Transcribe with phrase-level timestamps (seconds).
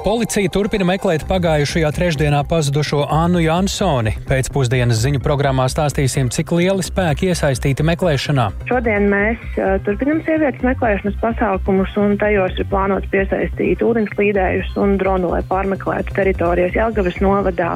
[0.00, 4.14] Policija turpina meklēt pagājušajā trešdienā pazudušo Annu Jansoni.
[4.30, 8.46] Pēcpusdienas ziņu programmā stāstīsim, cik lieli spēki iesaistīti meklēšanā.
[8.70, 15.34] Šodien mēs uh, turpinam sievietes meklēšanas pasākumus, un tajos ir plānots piesaistīt ūdenslīdējus un dronu,
[15.34, 17.74] lai pārmeklētu teritorijas Jelgavas novadā,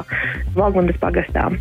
[0.57, 1.51] Valgundas pagastā.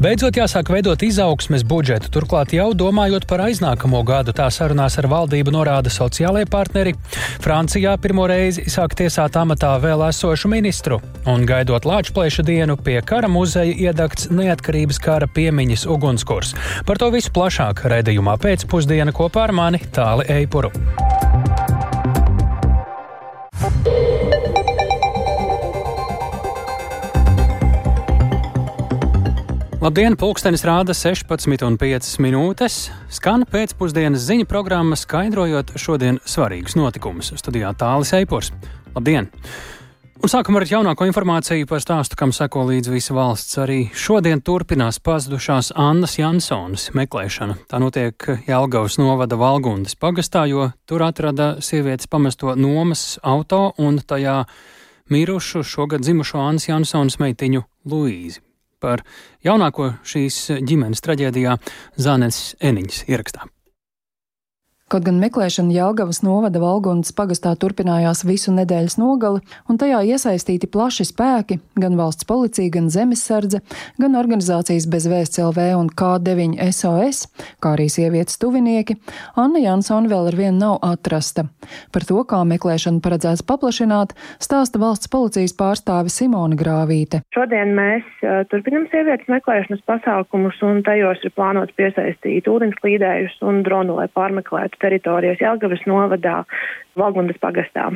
[0.00, 5.52] Beidzot jāsāk veidot izaugsmes budžetu, turklāt jau domājot par aiznākamo gadu, tā sarunās ar valdību
[5.58, 6.96] norāda sociālajie partneri.
[7.44, 13.28] Francijā pirmo reizi sāk tiesāt amatā vēl esošu ministru, un gaidot Lāčplēša dienu pie kara
[13.30, 16.54] muzeja iedegts neatkarības kara piemiņas ugunskurs.
[16.86, 20.72] Par to visu plašāk redzējumā pēcpusdiena kopā ar mani Tāli Eipuru.
[29.86, 32.78] Labdien, pulkstenis rāda 16,5 minūtes.
[33.12, 37.30] Skan pēcpusdienas ziņu programma, skaidrojot šodien svarīgus notikumus.
[37.38, 38.50] Studijā Tālis Eipors.
[38.96, 39.30] Labdien!
[40.16, 43.58] Un sākam ar jaunāko informāciju par stāstu, kam seko līdz visa valsts.
[43.60, 47.58] Arī šodien turpinās pazudušās Annas Jansonas meklēšana.
[47.68, 54.40] Tā notiek Jelgavas novada Valgundas pagastā, jo tur atrada sievietes pamesto nomas auto un tajā
[55.12, 58.40] mirušu šogad dzimušo Annas Jansonas meitiņu Luīzi.
[58.80, 59.04] Par
[59.44, 61.58] jaunāko šīs ģimenes traģēdijā
[62.00, 63.46] Zānes Eniņas ierakstā.
[64.86, 71.08] Kaut gan meklēšana Jelgavas novada Valgundas pagastā turpinājās visu nedēļas nogali, un tajā iesaistīti plaši
[71.08, 73.58] spēki- gan valsts policija, gan zemesardze,
[73.98, 77.26] gan organizācijas bez vēsts LV un K9 SOS,
[77.58, 78.94] kā arī sievietes tuvinieki,
[79.34, 81.48] Anna Jansona vēl ar vienu nav atrasta.
[81.90, 87.24] Par to, kā meklēšanu paredzēts paplašināt, stāsta valsts policijas pārstāve Simona Grāvīte.
[87.34, 93.96] Šodien mēs uh, turpinam sievietes meklēšanas pasākumus, un tajos ir plānots piesaistīt ūdenslīdējus un dronu,
[93.96, 96.42] lai pārmeklētu teritorijas Jelgavas novadā,
[96.96, 97.90] Valgundas pagastā.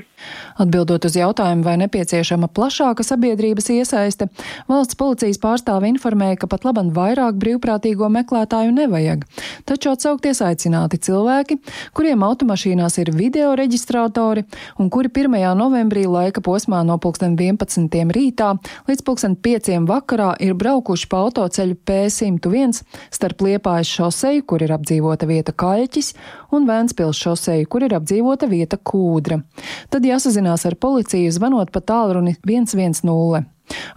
[0.61, 4.29] Atbildot uz jautājumu, vai nepieciešama plašāka sabiedrības iesaiste,
[4.69, 9.25] valsts policijas pārstāve informēja, ka pat labam vairāk brīvprātīgo meklētāju nevajag.
[9.69, 11.57] Taču atsaukties aicināti cilvēki,
[11.97, 14.45] kuriem automašīnās ir video reģistrātori
[14.77, 15.39] un kuri 1.
[15.57, 17.89] novembrī laika posmā no 11.
[18.13, 18.51] rītā
[18.89, 19.07] līdz
[19.41, 19.73] 5.
[19.89, 26.13] vakarā ir braukuši pa autoceļu P101 starp Liepājas šoseju, kur ir apdzīvota vieta Kaļķis,
[26.53, 29.43] un Vēnspils šoseju, kur ir apdzīvota vieta Kūdra.
[29.91, 33.49] Tad jāsazinās ar policiju zvanot pa tālruni 110.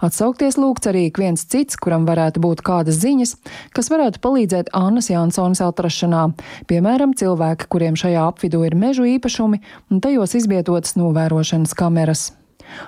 [0.04, 3.34] Atsaukties lūgts arī viens cits, kuram varētu būt kādas ziņas,
[3.74, 6.28] kas varētu palīdzēt Annas Jansonas atrašanā,
[6.70, 12.30] piemēram, cilvēki, kuriem šajā apvidū ir mežu īpašumi un tajos izvietotas novērošanas kameras.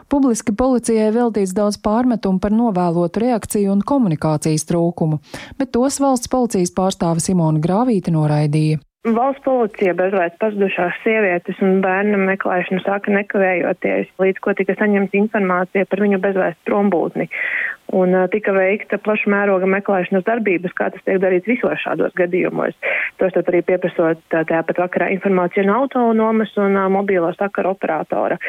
[0.09, 5.21] Publiski policijai veltīts daudz pārmetumu par novēlotu reakciju un komunikācijas trūkumu,
[5.61, 8.81] bet tos valsts policijas pārstāve Simona Grāvīte noraidīja.
[9.07, 15.87] Valsts policija bezvēst pazudušās sievietes un bērnu meklēšanu sāka nekavējoties, līdz ko tika saņemta informācija
[15.87, 17.29] par viņu bezvēst prombūtni.
[17.95, 22.75] Un tika veikta plaša mēroga meklēšanas darbības, kā tas tiek darīts visos šādos gadījumos.
[23.21, 28.41] Tostarp arī pieprasot tāpat vakarā informāciju no autonomas un mobīlo sakaru operatora.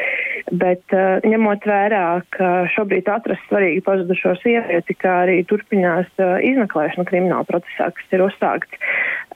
[0.50, 2.04] Bet ņemot vērā,
[2.34, 8.82] ka šobrīd atrast svarīgi pazudušo sievieti, kā arī turpinās izmeklēšana krimināla procesā, kas ir uzsākts,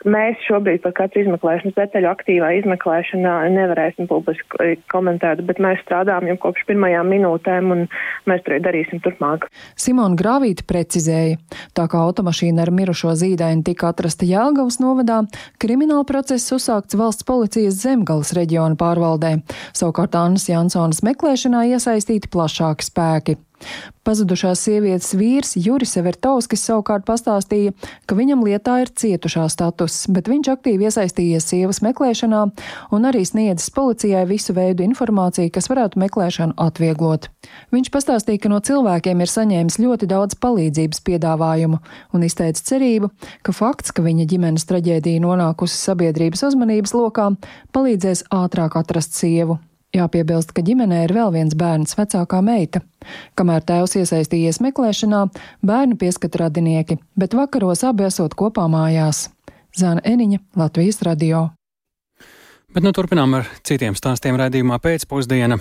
[0.03, 6.39] Mēs šobrīd par katru izmeklēšanas detaļu aktīvā izmeklēšanā nevarēsim publiski komentēt, bet mēs strādājam jau
[6.49, 7.85] kopš pirmajām minūtēm un
[8.31, 9.47] mēs to darīsim turpmāk.
[9.93, 11.37] Simona Grāvīta precizēja,
[11.77, 15.19] tā kā automašīna ar mirušo zīdaini tika atrasta Jēlgavas novadā,
[15.61, 19.35] krimināla process uzsākts valsts policijas zemgales reģiona pārvaldē.
[19.77, 23.37] Savukārt Annas Jansonas meklēšanā iesaistīti plašāki spēki.
[24.03, 27.71] Pazudušās sievietes vīrs Juris Evertovskis savukārt pastāstīja,
[28.11, 32.43] ka viņam lietā ir cietušā status, bet viņš aktīvi iesaistījies sievas meklēšanā
[32.97, 37.31] un arī sniedzis policijai visu veidu informāciju, kas varētu meklēšanu atvieglot.
[37.71, 41.79] Viņš pastāstīja, ka no cilvēkiem ir saņēmis ļoti daudz palīdzības piedāvājumu
[42.13, 43.13] un izteica cerību,
[43.47, 47.33] ka fakts, ka viņa ģimenes traģēdija nonākusi sabiedrības uzmanības lokā,
[47.71, 49.63] palīdzēs ātrāk atrast sievu.
[49.93, 52.81] Jāpiebilst, ka ģimenē ir vēl viens bērns, vecākā meita.
[53.37, 55.27] Kamēr tēvs iesaistījies meklēšanā,
[55.69, 59.27] bērnu pieskata radinieki, bet vakaros abi esot kopā mājās.
[59.77, 61.51] Zāna Eniņa, Latvijas radio.
[62.73, 65.61] Bet nu turpinām ar citiem stāstiem raidījumā pēcpusdiena.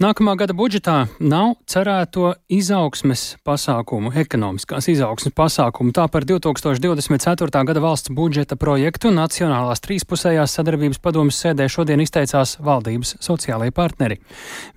[0.00, 5.92] Nākamā gada budžetā nav cerēto izaugsmes pasākumu, ekonomiskās izaugsmes pasākumu.
[5.92, 7.60] Tā par 2024.
[7.68, 14.16] gada valsts budžeta projektu Nacionālās trīspusējās sadarbības padomas sēdē šodien izteicās valdības sociālajie partneri.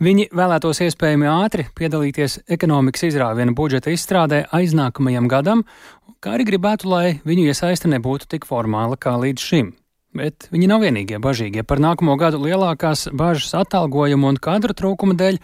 [0.03, 5.63] Viņi vēlētos iespējami ātri piedalīties ekonomikas izrāviena budžeta izstrādē aiznākamajam gadam,
[6.19, 9.71] kā arī gribētu, lai viņu iesaiste nebūtu tik formāla kā līdz šim.
[10.13, 11.63] Bet viņi nav vienīgie bažīgie.
[11.65, 15.39] Par nākamo gadu lielākās bažas atalgojuma un kadru trūkuma dēļ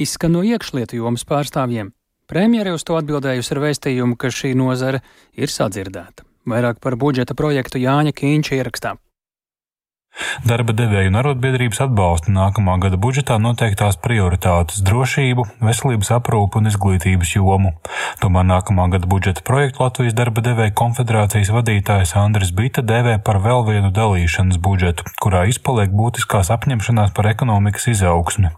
[0.00, 1.92] izskan no iekšlietu jomas pārstāvjiem.
[2.24, 5.02] Premjeri uz to atbildējusi ar vēstījumu, ka šī nozare
[5.36, 6.24] ir sadzirdēta.
[6.48, 8.96] Vairāk par budžeta projektu Jāņa Kīņša ierakstā.
[10.44, 17.34] Darba devēju un arotbiedrības atbalsta nākamā gada budžetā noteiktās prioritātes- drošību, veselības aprūpu un izglītības
[17.34, 17.72] jomu.
[18.22, 23.64] Tomēr nākamā gada budžeta projektu Latvijas darba devēju konfederācijas vadītājs Andris Bita dēvē par vēl
[23.66, 28.50] vienu dalīšanas budžetu, kurā izpaliek būtiskās apņemšanās par ekonomikas izaugsmi.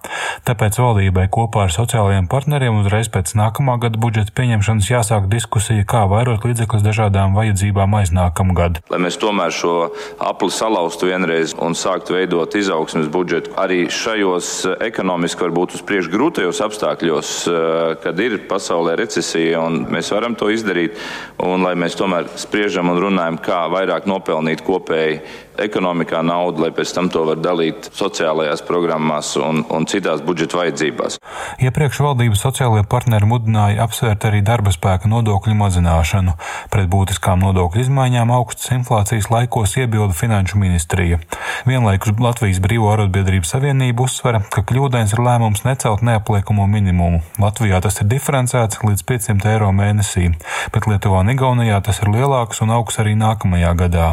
[0.44, 6.04] Tāpēc valdībai kopā ar sociālajiem partneriem uzreiz pēc nākamā gada budžeta pieņemšanas jāsāk diskusija, kā
[6.10, 8.82] vairot līdzekļus dažādām vajadzībām aiznākamgad.
[8.90, 13.52] Lai mēs tomēr šo apli salauztu vienreiz pareizi un sākt veidot izaugsmes budžetu.
[13.56, 19.86] Arī šajos eh, ekonomiski varbūt uz priekšu grūtajos apstākļos, eh, kad ir pasaulē recesija un
[19.86, 20.96] mēs varam to izdarīt,
[21.38, 25.20] un lai mēs tomēr spriežam un runājam, kā vairāk nopelnīt kopēji
[25.62, 31.18] ekonomikā naudu, lai pēc tam to var dalīt sociālajās programmās un, un citās budžeta vajadzībās.
[31.62, 36.36] Iepriekš valdības sociālajie partneri mudināja apsvērt arī darba spēka nodokļu mazināšanu.
[36.72, 41.20] Pret būtiskām nodokļu izmaiņām augstas inflācijas laikos iebilda Finanšu ministrija.
[41.68, 47.22] Vienlaikus Latvijas Brīvo arotbiedrību savienība uzsvera, ka kļūdains ir lēmums necelt neapliekamo minimumu.
[47.42, 50.30] Latvijā tas ir diferencēts līdz 500 eiro mēnesī,
[50.74, 54.12] bet Lietuvā un Igaunijā tas ir lielāks un augs arī nākamajā gadā.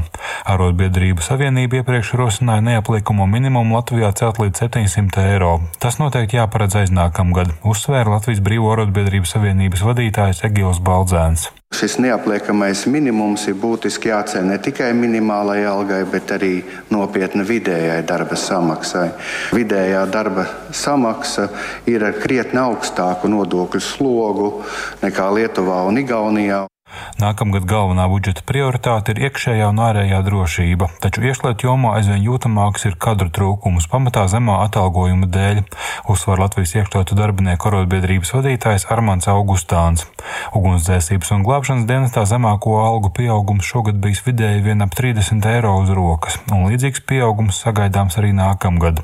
[0.50, 5.54] Arotbiedrības Savienība iepriekš rosināja neapliekumu minimumu Latvijā celt līdz 700 eiro.
[5.82, 11.48] Tas noteikti jāparedz aiznākamgad, uzsvēra Latvijas Brīvo arotbiedrības savienības vadītājs Egils Baldzēns.
[11.74, 16.52] Šis neapliekamais minimums ir būtiski jāceļ ne tikai minimālajai algai, bet arī
[16.94, 19.08] nopietni vidējai darba samaksai.
[19.58, 21.48] Vidējā darba samaksa
[21.90, 24.52] ir ar krietni augstāku nodokļu slogu
[25.02, 26.62] nekā Lietuvā un Igaunijā.
[27.22, 32.98] Nākamgad galvenā budžeta prioritāte ir iekšējā un ārējā drošība, taču iekšlietu jomā aizvien jūtamāks ir
[33.00, 35.62] kadru trūkums, pamatā zemā atalgojuma dēļ,
[36.12, 40.08] uzsver Latvijas iekšlietu darbinieku arotbiedrības vadītājs Armāns Augustāns.
[40.58, 45.94] Ugunsdzēsības un glābšanas dienestā zemāko algu pieaugums šogad bijis vidēji vien ap 30 eiro uz
[45.94, 49.04] rokas, un līdzīgs pieaugums sagaidāms arī nākamgad.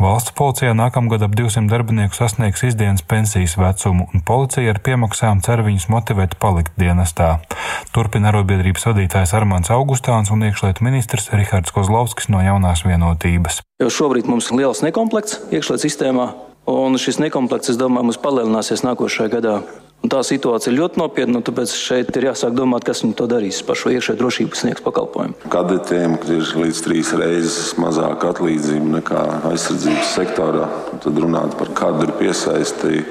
[0.00, 5.64] Valsts policijā nākamgad ap 200 darbinieku sasniegs izdienas pensijas vecumu, un policija ar piemaksām cer
[5.66, 7.58] viņus motivēt palikt dienestā gadā.
[7.94, 13.62] Turpina arotbiedrības vadītājs Armāns Augustāns un iekšlietu ministrs Rihards Kozlovskis no jaunās vienotības.
[13.80, 16.32] Jo šobrīd mums ir liels nekomplekts iekšlietu sistēmā,
[16.70, 19.60] un šis nekomplekts, es domāju, mums palielināsies nākošajā gadā.
[20.00, 23.26] Un tā situācija ir ļoti nopietna, un tāpēc šeit ir jāsāk domāt, kas viņi to
[23.28, 25.36] darīs par šo iekšējo drošību sniegs pakalpojumu.
[25.52, 30.70] Kadetiem ir līdz trīs reizes mazāka atlīdzība nekā aizsardzības sektorā.
[31.04, 33.02] Tad runāt par kadru piesaisti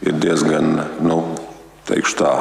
[0.00, 1.20] ir diezgan, nu,
[1.90, 2.32] teikšu tā,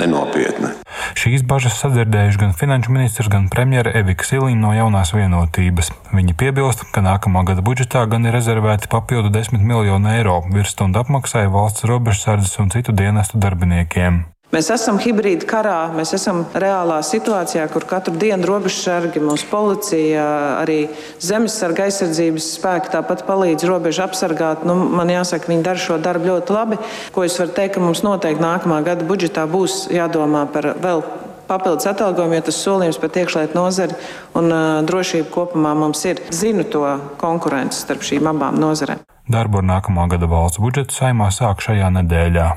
[0.00, 0.72] nenopietni.
[1.20, 5.92] Šīs bažas sadzirdējuši gan finanšu ministrs, gan premjera Evika Siliņa no jaunās vienotības.
[6.14, 11.46] Viņi piebilst, ka nākamā gada budžetā gan ir rezervēti papildu 10 miljonu eiro virsstundu apmaksai
[11.52, 14.24] valsts robežsardzes un citu dienestu darbiniekiem.
[14.50, 20.24] Mēs esam hibrīda karā, mēs esam reālā situācijā, kur katru dienu robežsargi, mūsu policija,
[20.58, 20.88] arī
[21.22, 24.64] zemesarga aizsardzības spēki tāpat palīdz robežu apsargāt.
[24.66, 26.78] Nu, man jāsaka, viņi dara šo darbu ļoti labi.
[27.14, 31.04] Ko es varu teikt, ka mums noteikti nākamā gada budžetā būs jādomā par vēl
[31.46, 33.94] papildus atalgojumu, jo tas solījums par iekšlietu nozari
[34.38, 36.24] un uh, drošību kopumā mums ir.
[36.34, 36.82] Zinu to
[37.22, 39.06] konkurenci starp šīm abām nozarēm.
[39.30, 42.48] Darbu ar nākamā gada valsts budžetu saimā sāk šajā nedēļā.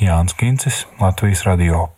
[0.00, 1.88] Jānis Kincis, Latvijas radio.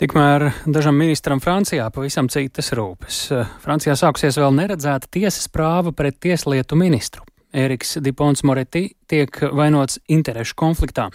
[0.00, 3.18] Tikmēr dažam ministram Francijā pavisam citas rūpes.
[3.60, 7.26] Francijā sāksies vēl neredzēta tiesas prāva pret tieslietu ministru.
[7.52, 11.08] Eriks Dipons Moreti tiek vainots interešu konfliktā.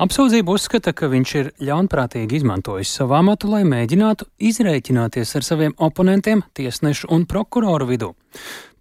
[0.00, 6.42] Apsūdzība uzskata, ka viņš ir ļaunprātīgi izmantojis savu amatu, lai mēģinātu izrēķināties ar saviem oponentiem
[6.56, 8.14] tiesnešu un prokuroru vidū.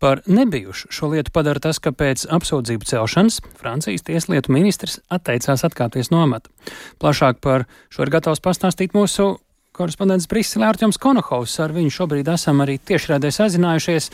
[0.01, 6.09] Par nebijušu šo lietu padara tas, ka pēc apsūdzību celšanas Francijas tieslietu ministrs atteicās atkāpties
[6.09, 6.49] no amata.
[6.97, 9.35] Plašāk par šo ir gatavs pastāstīt mūsu
[9.77, 11.53] korespondents Briselē Arčuns Konohovs.
[11.61, 14.09] Ar viņu šobrīd esam arī tiešraidē sazinājušies.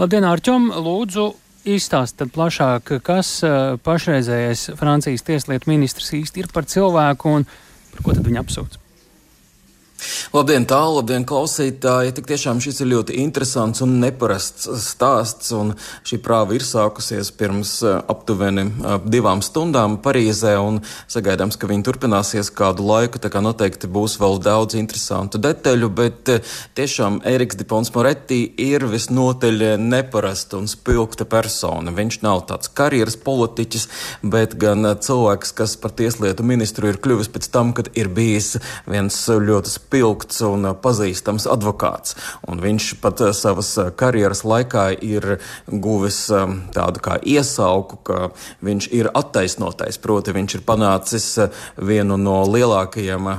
[0.00, 0.72] Labdien, Arčum!
[0.74, 1.30] Lūdzu,
[1.68, 7.48] Izstāstiet plašāk, kas eh, pašreizējais Francijas tieslietu ministrs īsti ir par cilvēku un
[7.94, 8.87] par ko tad viņa apsūdz.
[10.30, 12.12] Labdien, tālu, labdien, klausītāji!
[12.14, 15.72] Tik tiešām šis ir ļoti interesants un neparasts stāsts, un
[16.06, 20.78] šī prāva ir sākusies pirms eh, aptuveni eh, divām stundām Parīzē, un
[21.10, 26.32] sagaidāms, ka viņi turpināsies kādu laiku, tā kā noteikti būs vēl daudz interesantu detaļu, bet
[26.36, 31.90] eh, tiešām Eriks Dipons Moretti ir visnotaļ neparasta un spilgta persona.
[31.98, 33.88] Viņš nav tāds karjeras politiķis,
[34.22, 38.54] bet gan cilvēks, kas par tieslietu ministru ir kļuvis pēc tam, kad ir bijis
[38.86, 42.16] viens ļoti spēcīgs spilgts un pazīstams advokāts.
[42.48, 46.26] Un viņš pat savas karjeras laikā ir guvis
[46.74, 48.18] tādu kā iesauku, ka
[48.64, 49.98] viņš ir attaisnotais.
[50.02, 51.26] Proti, viņš ir panācis
[51.80, 53.30] vienu no lielākajiem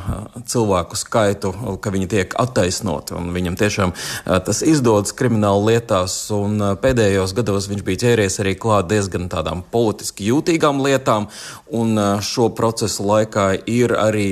[0.49, 3.17] cilvēku skaitu, ka viņi tiek attaisnoti.
[3.35, 3.93] Viņam tiešām
[4.25, 10.29] tas izdodas krimināla lietās, un pēdējos gados viņš bija ķēries arī klāt diezgan tādām politiski
[10.31, 11.29] jūtīgām lietām,
[11.75, 11.93] un
[12.25, 14.27] šo procesu laikā ir arī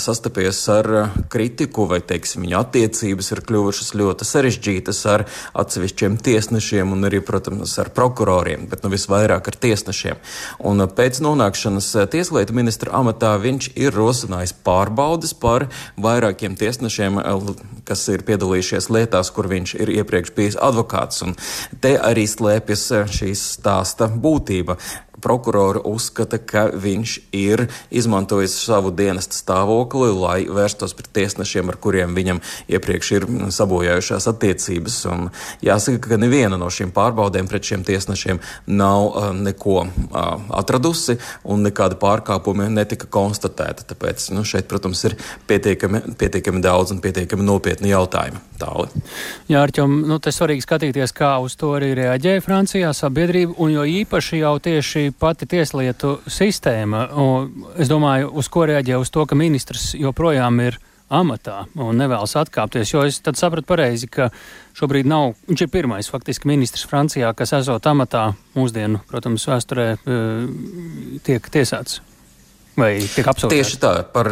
[0.00, 0.90] sastapies ar
[1.28, 5.24] kritiku, vai teiksim, viņa attiecības ir kļuvušas ļoti sarežģītas ar
[5.58, 10.20] atsevišķiem tiesnešiem un arī, protams, ar prokuroriem, bet nu visvairāk ar tiesnešiem.
[10.68, 17.18] Un pēc nonākšanas tieslietu ministra amatā viņš ir rosinājis pārbaudas par vairākiem tiesnešiem,
[17.88, 21.24] kas ir piedalījušies lietās, kur viņš ir iepriekš bijis advokāts.
[21.26, 21.36] Un
[21.82, 22.86] te arī slēpjas
[23.18, 24.78] šīs stāsta būtība
[25.22, 32.14] prokurori uzskata, ka viņš ir izmantojis savu dienesta stāvokli, lai vērstos pret tiesnešiem, ar kuriem
[32.16, 34.98] viņam iepriekš ir sabojājušās attiecības.
[35.12, 35.28] Un
[35.64, 41.64] jāsaka, ka neviena no šīm pārbaudēm pret šiem tiesnešiem nav uh, neko uh, atradusi, un
[41.66, 43.86] nekāda pārkāpuma netika konstatēta.
[43.88, 45.16] Tāpēc nu, šeit, protams, ir
[45.48, 48.44] pietiekami, pietiekami daudz un pietiekami nopietni jautājumi.
[48.58, 48.88] Tāli.
[49.46, 53.84] Jā, Arķom, nu, te svarīgi skatīties, kā uz to arī reaģēja Francijā sabiedrība, un jo
[53.86, 57.06] īpaši jau tieši pati tieslietu sistēma.
[57.80, 62.92] Es domāju, uz ko reaģē uz to, ka ministrs joprojām ir amatā un nevēlas atkāpties.
[62.92, 64.28] Jo es sapratu pareizi, ka
[64.78, 71.18] šobrīd nav, viņš ir pirmais faktiski ministrs Francijā, kas esot amatā mūsdienu, protams, vēsturē eh,
[71.24, 72.02] tiek tiesāts.
[72.78, 73.50] Vai tiek apsūdzēts?
[73.50, 74.30] Tieši tā, par,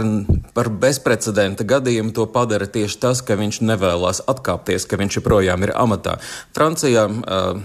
[0.55, 5.73] par bezprecedenta gadījumu to padara tieši tas, ka viņš nevēlas atkāpties, ka viņš joprojām ir
[5.75, 6.17] amatā.
[6.55, 7.59] Francijā uh,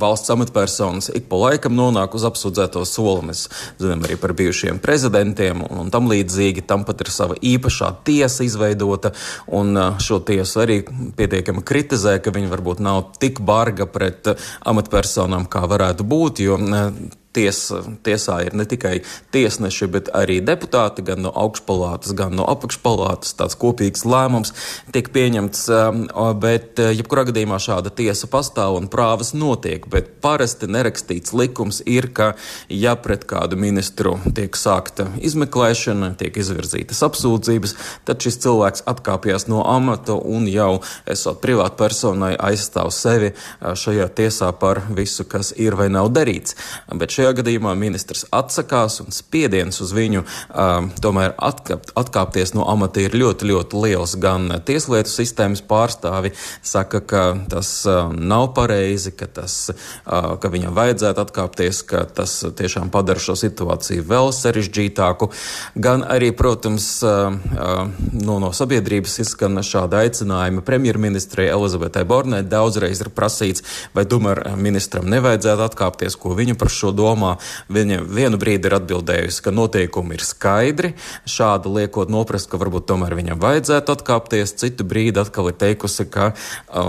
[0.00, 3.26] valsts amatpersonas ik pa laikam nonāk uz apsūdzēto soli.
[3.28, 3.44] Mēs
[3.82, 6.64] zinām arī par bijušiem prezidentiem un, un tam līdzīgi.
[6.70, 9.12] Tam pat ir sava īpašā tiesa izveidota,
[9.52, 10.80] un uh, šo tiesu arī
[11.18, 14.32] pietiekami kritizē, ka viņi varbūt nav tik barga pret
[14.64, 16.44] amatpersonām, kā varētu būt.
[16.46, 17.60] Jo, uh, ties,
[18.06, 19.00] tiesā ir ne tikai
[19.34, 23.34] tiesneši, bet arī deputāti, gan no augšpalātas, gan no apakšpalātas.
[23.36, 24.54] Tāds kopīgs lēmums
[24.94, 26.04] tiek pieņemts, um,
[26.40, 29.86] bet uh, jebkurā gadījumā šāda tiesa pastāv un prāvas notiek.
[29.92, 32.32] Bet parasti nerakstīts likums ir, ka
[32.72, 37.76] ja pret kādu ministru tiek sākta izmeklēšana, tiek izvirzītas apsūdzības,
[38.08, 44.52] tad šis cilvēks atkāpjas no amata un jau esot privātpersonai aizstāv sevi uh, šajā tiesā
[44.56, 46.56] par visu, kas ir vai nav darīts.
[46.96, 52.62] Bet šajā Šajā gadījumā ministrs atsakās un spiediens uz viņu um, tomēr atkāpt, atkāpties no
[52.70, 54.12] amata ir ļoti, ļoti liels.
[54.22, 56.30] Gan tieslietu sistēmas pārstāvi
[56.62, 62.36] saka, ka tas uh, nav pareizi, ka, tas, uh, ka viņam vajadzētu atkāpties, ka tas
[62.46, 65.32] tiešām padara šo situāciju vēl sarežģītāku.
[65.74, 67.90] Gan arī, protams, uh, uh,
[68.22, 73.66] no, no sabiedrības izskan šāda aicinājuma premjerministrei Elizabetei Bornē daudzreiz ir prasīts,
[73.98, 77.36] vai tomēr ministram nevajadzētu atkāpties, ko viņa par šo domā domā.
[77.72, 80.92] Viņa vienu brīdi ir atbildējusi, ka noteikumi ir skaidri,
[81.26, 84.54] šādi liekot noprast, ka varbūt tomēr viņam vajadzētu atkāpties.
[84.60, 86.34] Citu brīdi atkal ir teikusi, ka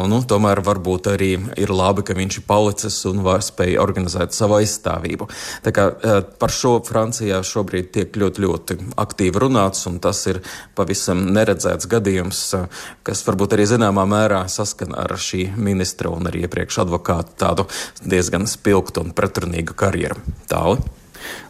[0.07, 4.59] nu, tomēr varbūt arī ir labi, ka viņš ir palicis un var spēj organizēt savu
[4.59, 5.29] aizstāvību.
[5.63, 5.89] Tā kā
[6.39, 10.41] par šo Francijā šobrīd tiek ļoti, ļoti aktīvi runāts, un tas ir
[10.77, 12.43] pavisam neredzēts gadījums,
[13.07, 17.67] kas varbūt arī zināmā mērā saskana ar šī ministra un arī iepriekš advokātu tādu
[18.03, 20.16] diezgan spilgtu un pretrunīgu karjeru.
[20.49, 20.83] Tāli.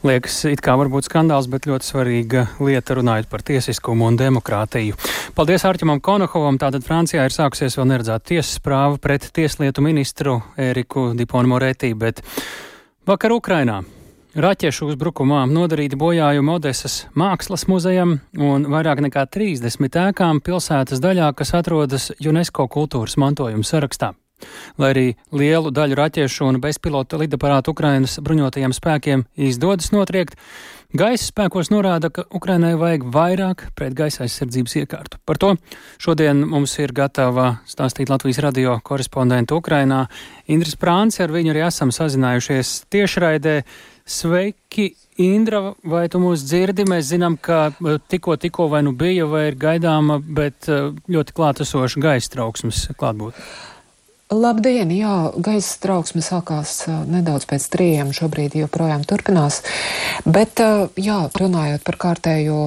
[0.08, 4.98] Liekas, it kā varbūt skandāls, bet ļoti svarīga lieta runājot par tiesiskumu un demokrātiju.
[5.38, 6.60] Paldies Ārķimam Konohovam.
[6.62, 12.24] Tātad Francijā ir sākusies vēl neredzēta tiesas prāva pret tieslietu ministru Eriku Diponu Moretī, bet
[13.08, 13.82] vakar Ukrainā.
[14.38, 21.56] Raķešu uzbrukumā nodarīti bojājumi Odesas mākslas muzejam un vairāk nekā 30 ēkām pilsētas daļā, kas
[21.58, 24.14] atrodas UNESCO kultūras mantojuma sarakstā.
[24.78, 30.38] Lai arī lielu daļu raķešu un bezpilota lidaparātu Ukrainas bruņotajiem spēkiem izdodas notriekt,
[30.94, 35.20] gaisa spēkos norāda, ka Ukrainai vajag vairāk pretgaisa aizsardzības iekārtu.
[35.26, 35.56] Par to
[36.02, 40.06] šodien mums ir gatava stāstīt Latvijas radio korespondenta Ukrainā
[40.48, 43.62] Indras Prāns, ar viņu arī esam sazinājušies tiešraidē.
[44.08, 46.86] Sveiki, Indra, vai tu mūs dzirdi?
[46.88, 51.36] Mēs zinām, ka eh, tikko, tikko vai nu bija, vai ir gaidāma, bet eh, ļoti
[51.36, 53.44] klātesoša gaisa trauksmes klātbūtne.
[54.28, 54.90] Labdien!
[54.92, 59.62] Jā, gaisa trauksme sākās nedaudz pēc trījiem, šobrīd joprojām turpinās.
[60.28, 60.60] Bet,
[61.00, 62.58] jā, runājot par kārtējo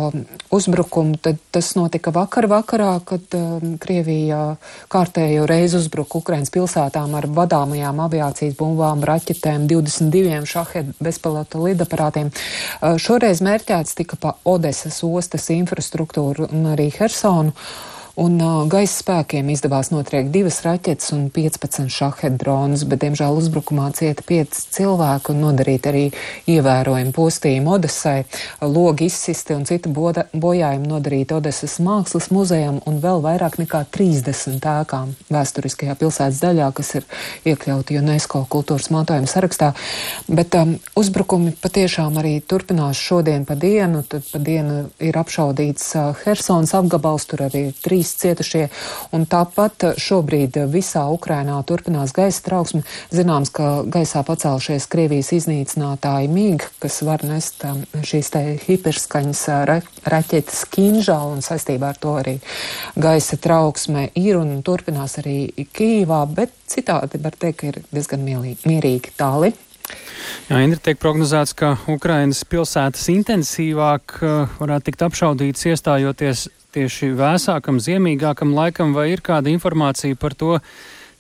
[0.56, 3.36] uzbrukumu, tad tas notika vakar vakarā, kad
[3.84, 4.40] Krievija
[4.88, 12.32] kārtējo reizi uzbruka Ukrainas pilsētām ar vadāmajām aviācijas bumbām, raķetēm, 22 šahed bezpilota lidaparātiem.
[12.80, 17.52] Šoreiz mērķēts tika pa Odesas ostas infrastruktūru un arī Hersonu
[18.18, 23.90] un uh, gaisa spēkiem izdevās notriekt divas raķetes un 15 šahed dronus, bet, diemžēl, uzbrukumā
[23.96, 26.04] cieta 5 cilvēku un nodarīt arī
[26.50, 28.24] ievērojami postījumi Odesai,
[28.64, 35.14] logi izsisti un citi bojājumi nodarīti Odesas mākslas muzejam un vēl vairāk nekā 30 ēkām
[35.30, 37.08] vēsturiskajā pilsētas daļā, kas ir
[37.48, 39.72] iekļauti UNESCO kultūras mantojuma sarakstā.
[40.28, 46.10] Bet um, uzbrukumi patiešām arī turpinās šodien pa dienu, tad pa dienu ir apšaudīts uh,
[46.24, 48.68] Hersons apgabals, tur arī trīs trīs cietušie,
[49.12, 52.82] un tāpat šobrīd visā Ukrainā turpinās gaisa trauksme.
[53.12, 59.64] Zināms, ka gaisā pacēlušies Krievijas iznīcinātāji MIG, kas var nest um, šīs te hiperskaņas uh,
[59.68, 62.38] ra raķetes Kinžālu, un saistībā ar to arī
[62.96, 69.12] gaisa trauksme ir un turpinās arī Kīvā, bet citādi var teikt, ka ir diezgan mierīgi
[69.18, 69.52] tāli.
[70.46, 77.80] Jā, Indri, tiek prognozēts, ka Ukrainas pilsētas intensīvāk uh, varētu tikt apšaudītas iestājoties tieši vēsākam,
[77.82, 80.58] ziemīgākam laikam, vai ir kāda informācija par to,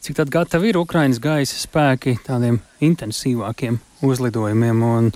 [0.00, 5.12] cik tad gatavi ir Ukraiņas gaisa spēki tādiem intensīvākiem uzlidojumiem un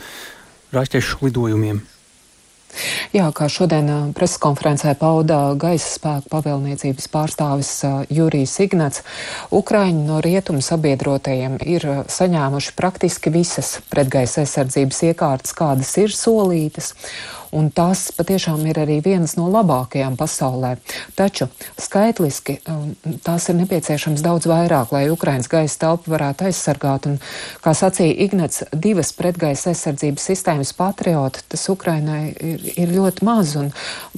[0.75, 1.83] raķešu lidojumiem?
[3.15, 3.87] Jā, kā šodien
[4.17, 7.71] preses konferencē pauda gaisa spēku pavēlniecības pārstāvis
[8.11, 9.05] Jurijs Ignats,
[9.55, 16.93] Ukraiņi no rietumu sabiedrotajiem ir saņēmuši praktiski visas pretgaisa aizsardzības iekārtas, kādas ir solītas
[17.55, 20.75] un tās patiešām ir arī vienas no labākajām pasaulē.
[21.19, 21.49] Taču
[21.81, 22.95] skaitliski um,
[23.25, 27.09] tās ir nepieciešams daudz vairāk, lai Ukrainas gaisa telpu varētu aizsargāt.
[27.11, 27.21] Un,
[27.65, 33.71] kā sacīja Ignats, divas pretgaisa aizsardzības sistēmas patrioti, tas Ukrainai ir, ir ļoti maz, un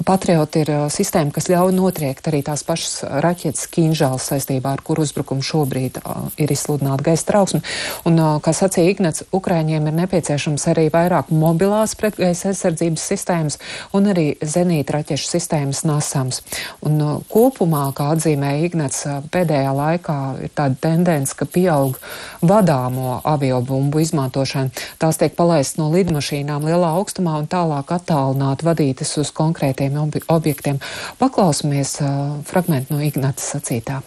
[0.08, 5.04] patrioti ir uh, sistēma, kas ļauj notriekt arī tās pašas raķetes kīņžāls saistībā ar kuru
[5.04, 7.62] uzbrukumu šobrīd uh, ir izsludināta gaisa trauksme.
[8.08, 13.58] Un, uh, kā sacīja Ignats, Ukraiņiem ir nepieciešams arī vairāk mobilās pretgaisa aizsardzības sistēmas sistēmas
[13.92, 16.42] un arī zenīta raķešu sistēmas nasams.
[16.86, 21.98] Un uh, kopumā, kā atzīmēja Ignats, uh, pēdējā laikā ir tāda tendence, ka pieaug
[22.42, 24.70] vadāmo aviobumbu izmantošana.
[24.98, 30.78] Tās tiek palaistas no lidmašīnām lielā augstumā un tālāk attālināt vadītas uz konkrētiem ob objektiem.
[31.18, 34.02] Paklausīsimies uh, fragment no Ignata sacītā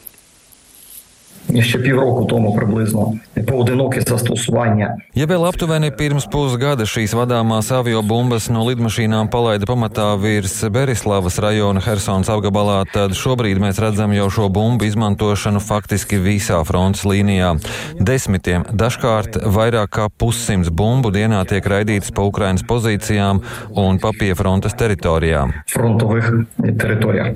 [1.60, 3.12] ще півроку тому приблизно
[3.44, 4.96] poodinokie zastosування.
[5.14, 11.38] Ja vēl aptuveni pirms pusgada šīs vadāmās avio bumbas no lidmašīnām palaida pamatā virs Berislavas
[11.38, 17.54] rajona Helsons apgabalā, tad šobrīd mēs redzam jau šo bumbu izmantošanu faktiski visā frontes līnijā.
[18.00, 23.44] Desmitiem, dažkārt vairāk kā pussimts bumbu dienā tiek raidītas pa Ukrainas pozīcijām
[23.76, 25.52] un pa pie frontes teritorijām.
[25.70, 27.34] Frontovih teritorijā.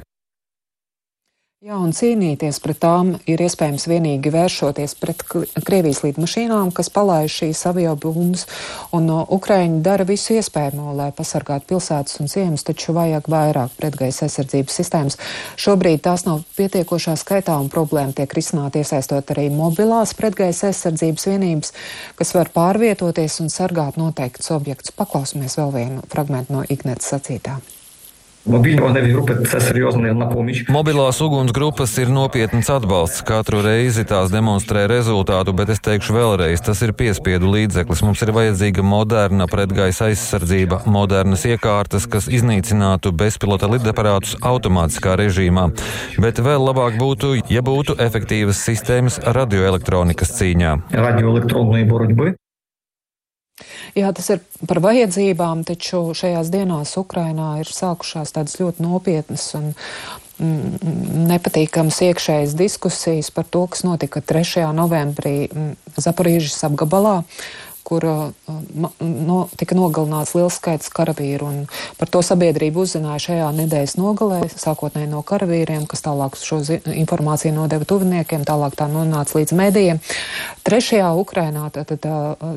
[1.64, 5.22] Jā, un cīnīties pret tām ir iespējams vienīgi vēršoties pret
[5.64, 8.42] Krievijas lidmašīnām, kas palaiž šīs aviobumbas,
[8.92, 14.26] un no Ukraiņi dara visu iespējamo, lai pasargātu pilsētas un ciemus, taču vajag vairāk pretgaisa
[14.28, 15.18] aizsardzības sistēmas.
[15.64, 21.72] Šobrīd tās nav pietiekošā skaitā, un problēma tiek risināta iesaistot arī mobilās pretgaisa aizsardzības vienības,
[22.20, 24.92] kas var pārvietoties un sargāt noteiktus objektus.
[25.00, 27.62] Paklausīsimies vēl vienu fragmentu no Ignetas sacītā.
[30.76, 33.22] Mobilās ugunsgrupas ir nopietns atbalsts.
[33.24, 38.04] Katru reizi tās demonstrē rezultātu, bet es teikšu vēlreiz, tas ir piespiedu līdzeklis.
[38.04, 45.70] Mums ir vajadzīga moderna pretgaisa aizsardzība, modernas iekārtas, kas iznīcinātu bezpilota lidaparātus automātiskā režīmā.
[46.20, 50.78] Bet vēl labāk būtu, ja būtu efektīvas sistēmas radioelektronikas cīņā.
[53.98, 59.72] Jā, tas ir par vajadzībām, taču šajās dienās Ukrainā ir sākušās tādas ļoti nopietnas un
[59.74, 64.66] mm, nepatīkamas iekšējas diskusijas par to, kas notika 3.
[64.76, 67.22] novembrī mm, Zaporīžas apgabalā
[67.84, 68.32] kur uh,
[69.04, 71.52] no, tika nogalināts liels skaits karavīru.
[72.00, 77.88] Par to sabiedrība uzzināja šajā nedēļas nogalē, sākotnēji no karavīriem, kas tālāk šo informāciju nodeva
[77.88, 80.02] tuviniekiem, tālāk tā nonāca līdz medijiem.
[80.64, 81.04] 3.
[81.20, 82.06] Ukrainā, tātad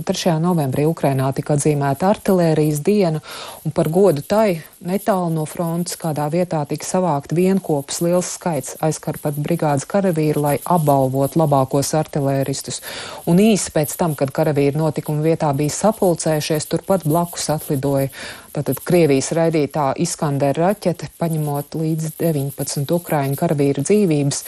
[0.06, 0.36] 3.
[0.38, 3.18] novembrī Ukrainā tika atzīmēta artilērijas diena,
[3.66, 9.18] un par godu tai netālu no frontes kādā vietā tika savākt vienkopus liels skaits aizkar
[9.18, 12.78] pat brigādes karavīru, lai apbalvot labākos artilēristus.
[13.26, 18.12] Un īsi pēc tam, kad karavīri notikuma vietā bija sapulcējušies, turpat blakus atlidoja
[18.56, 24.42] tātad Krievijas raidītā Iskandera raķete, paņemot līdz 19 Ukraiņu karavīru dzīvības,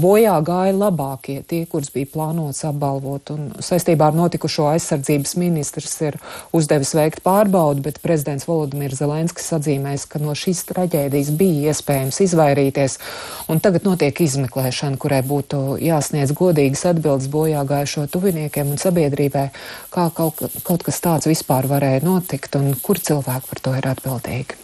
[0.00, 3.32] bojā gāja labākie, tie, kurus bija plānots apbalvot.
[3.34, 6.18] Un saistībā ar notikušo aizsardzības ministrs ir
[6.56, 12.98] uzdevis veikt pārbaudu, bet prezidents Volodimirs Zelenskis atzīmēs, ka no šīs traģēdijas bija iespējams izvairīties.
[13.52, 19.48] Un tagad notiek izmeklēšana, kurai būtu jāsniedz godīgas atbildes bojā gājušo tuviniekiem un sabiedrībai,
[19.94, 24.58] kā kaut, kaut kas tāds vispār varēja notikt un kur cilvēki par to ir atbildīgi.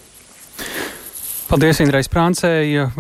[1.50, 2.90] Paldies, Indrais Prāncēja.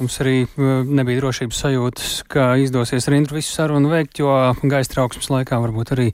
[0.00, 4.30] Mums arī nebija drošības sajūtas, ka izdosies ar Indru visu sarunu veikt, jo
[4.62, 6.08] gaisa trauksmes laikā varbūt arī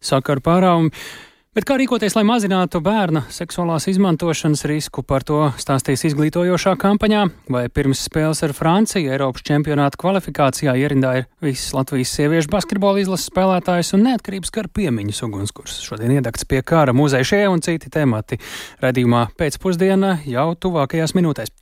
[0.00, 0.92] sakaru pārāvumi.
[1.56, 7.62] Bet kā rīkoties, lai mazinātu bērna seksuālās izmantošanas risku, par to stāstīs izglītojošā kampaņā, vai
[7.72, 13.96] pirms spēles ar Franciju Eiropas čempionāta kvalifikācijā ierindā ir visas Latvijas sieviešu basketbola izlases spēlētājs
[13.96, 15.80] un neatkarības kara piemiņas ugunskurs.
[15.88, 18.36] Šodien iedegts pie kara muzeja šie un citi temati.
[18.84, 21.56] Redījumā pēcpusdiena jau tuvākajās minūtēs.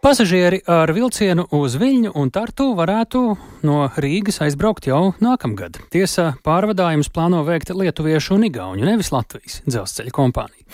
[0.00, 3.20] Pasažieri ar vilcienu uz Viļņu un Tartu varētu
[3.68, 5.76] no Rīgas aizbraukt jau nākamgad.
[5.92, 10.64] Tiesa, pārvadājumus plāno veikt Lietuviešu un Igauņu, nevis Latvijas dzelzceļa kompānija.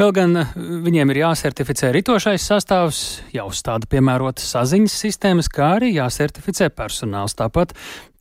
[0.00, 0.56] Vēl gan eh,
[0.88, 7.38] viņiem ir jāsertificē ritošais sastāvs, jāuzstāda piemērotas saziņas sistēmas, kā arī jāsertificē personāls.
[7.38, 7.76] Tāpat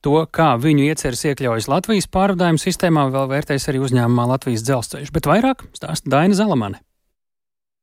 [0.05, 5.13] to, kā viņu ieceres iekļaujas Latvijas pārvadājumu sistēmā, vēl vērtēs arī uzņēmumā Latvijas dzelzceļš.
[5.17, 6.85] Bet vairāk stāsta Daina Zalamane.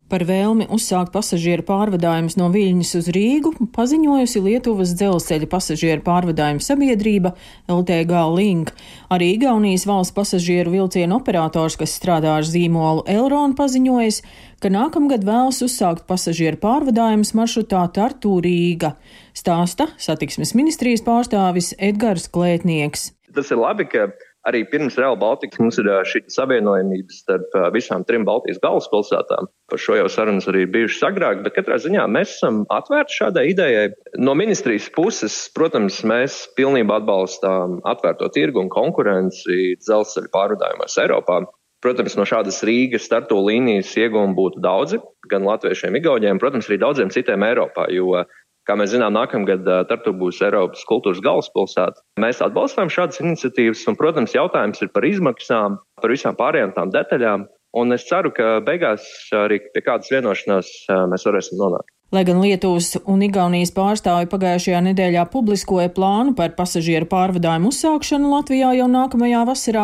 [0.09, 7.35] Par vēlmi uzsākt pasažieru pārvadājumus no Viļņas uz Rīgu paziņojusi Lietuvas dzelzceļa pasažieru pārvadājuma sabiedrība
[7.69, 8.73] LTG Link.
[9.13, 14.23] Arī Igaunijas valsts pasažieru vilcienu operators, kas strādā ar zīmolu Elron, paziņojis,
[14.65, 18.95] ka nākamgad vēlas uzsākt pasažieru pārvadājumus maršrutā Tartu Rīga,
[19.37, 23.11] stāsta satiksmes ministrijas pārstāvis Edgars Klētnieks.
[23.37, 24.09] Tas ir labi, ka
[24.49, 29.51] arī pirms Real Baltica mums ir šī savienojamība starp visām trim Baltijas galvaspilsētām.
[29.69, 33.85] Par šo jau sarunas arī bijušas agrāk, bet katrā ziņā mēs esam atvērti šādai idejai.
[34.21, 41.43] No ministrijas puses, protams, mēs pilnībā atbalstām atvērto tirgu un konkurenci dzelzceļa pārvadājumos Eiropā.
[41.85, 44.99] Protams, no šādas Rīgas starto līnijas iegūmi būtu daudzi,
[45.31, 48.25] gan latviešiem, igauniem, protams, arī daudziem citiem Eiropā, jo
[48.69, 52.03] Kā mēs zinām, nākamgad Tartu būs Eiropas kultūras galvaspilsēta.
[52.21, 57.47] Mēs atbalstām šādas iniciatīvas, un, protams, jautājums ir par izmaksām, par visām pārējām tām detaļām.
[57.81, 60.73] Un es ceru, ka beigās arī pie kādas vienošanās
[61.13, 61.89] mēs varēsim nonākt.
[62.09, 68.71] Lai gan Lietuvas un Igaunijas pārstāvi pagājušajā nedēļā publiskoja plānu par pasažieru pārvadājumu uzsākšanu Latvijā
[68.79, 69.83] jau nākamajā vasarā,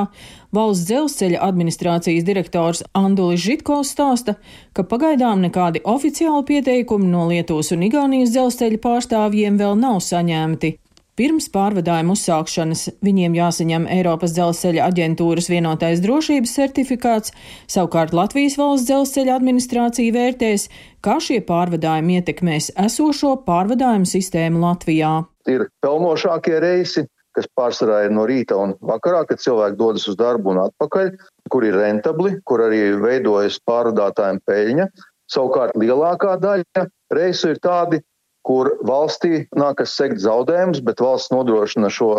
[0.57, 4.39] valsts dzelzceļa administrācijas direktors Andulis Žitkovs stāsta,
[4.73, 10.79] ka pagaidām nekādi oficiāli pieteikumi no Lietuvas un Igaunijas dzelzceļa pārstāvjiem vēl nav saņemti.
[11.14, 17.31] Pirms pārvadājuma uzsākšanas viņiem jāsaņem Eiropas dzelzceļa aģentūras vienotais drošības certifikāts,
[17.70, 20.64] savukārt Latvijas valsts dzelzceļa administrācija vērtēs,
[21.07, 25.12] kā šie pārvadājumi ietekmēs esošo pārvadājumu sistēmu Latvijā.
[25.46, 27.05] Ir pelnošākie reisi,
[27.38, 31.12] kas pārsvarā ir no rīta un vakarā, kad cilvēki dodas uz darbu un atpakaļ,
[31.55, 34.88] kur ir rentabli, kur arī veidojas pārvadātājiem peļņa.
[35.31, 38.03] Savukārt lielākā daļa reisu ir tādi,
[38.44, 42.11] kur valstī nākas sekt zaudējumus, bet valsts nodrošina šo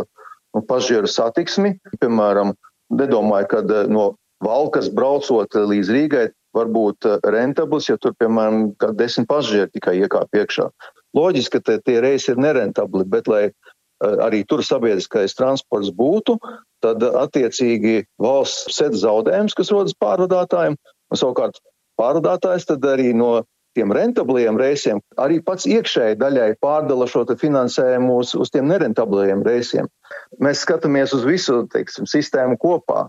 [0.55, 1.75] nu, pasažieru satiksmi.
[2.01, 2.55] Piemēram,
[2.93, 6.25] nedomāju, ka eh, no Valkas braucot līdz Rīgai
[6.57, 10.69] var būt eh, rentabls, ja tur, piemēram, desmit pasažieri tikai iekāp iekšā.
[11.15, 13.55] Loģiski, ka tie reisi ir nerentabli, bet lai eh,
[14.25, 16.39] arī tur sabiedriskais transports būtu,
[16.83, 21.61] tad attiecīgi valsts set zaudējumus, kas rodas pārvadātājiem, un savukārt
[22.01, 23.37] pārvadātājs tad arī no
[23.75, 29.89] tiem rentabliem reisiem, arī pats iekšēji daļai pārdala šo finansējumu uz, uz tiem nerentabliem reisiem.
[30.39, 33.07] Mēs skatāmies uz visu teiksim, sistēmu kopā.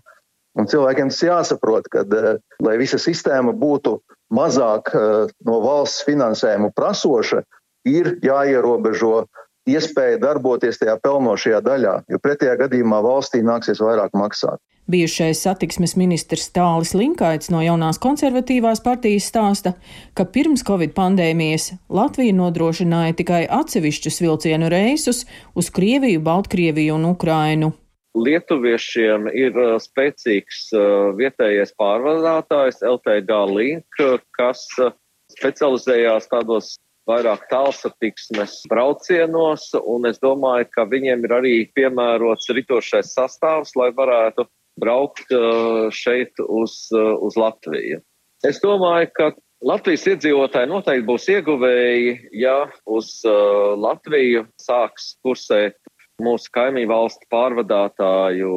[0.57, 3.99] Un cilvēkiem tas jāsaprot, ka, eh, lai visa sistēma būtu
[4.33, 7.43] mazāk eh, no valsts finansējuma prasoša,
[7.87, 9.27] ir jāierobežo
[9.67, 14.61] iespēja darboties tajā pelnošajā daļā, jo pretējā gadījumā valstī nāksies vairāk maksāt.
[14.87, 19.73] Bijušais satiksmes ministrs Tālis Linkaits no jaunās konservatīvās partijas stāsta,
[20.15, 25.25] ka pirms Covid pandēmijas Latvija nodrošināja tikai atsevišķus vilcienu reisus
[25.59, 27.73] uz Krieviju, Baltkrieviju un Ukrainu.
[28.17, 34.01] Lietuviešiem ir uh, spēcīgs uh, vietējais pārvadātājs LTG Link,
[34.39, 34.95] kas uh,
[35.35, 36.77] specializējās tādos
[37.07, 44.47] vairāk tālsatiksmes braucienos, un es domāju, ka viņiem ir arī piemērots ritošais sastāvs, lai varētu
[44.81, 48.03] braukt uh, šeit uz, uh, uz Latviju.
[48.45, 49.31] Es domāju, ka
[49.67, 55.79] Latvijas iedzīvotāji noteikti būs ieguvēji, ja uz uh, Latviju sāks kursēt
[56.23, 58.53] mūsu kaimiņu valstu pārvadātāju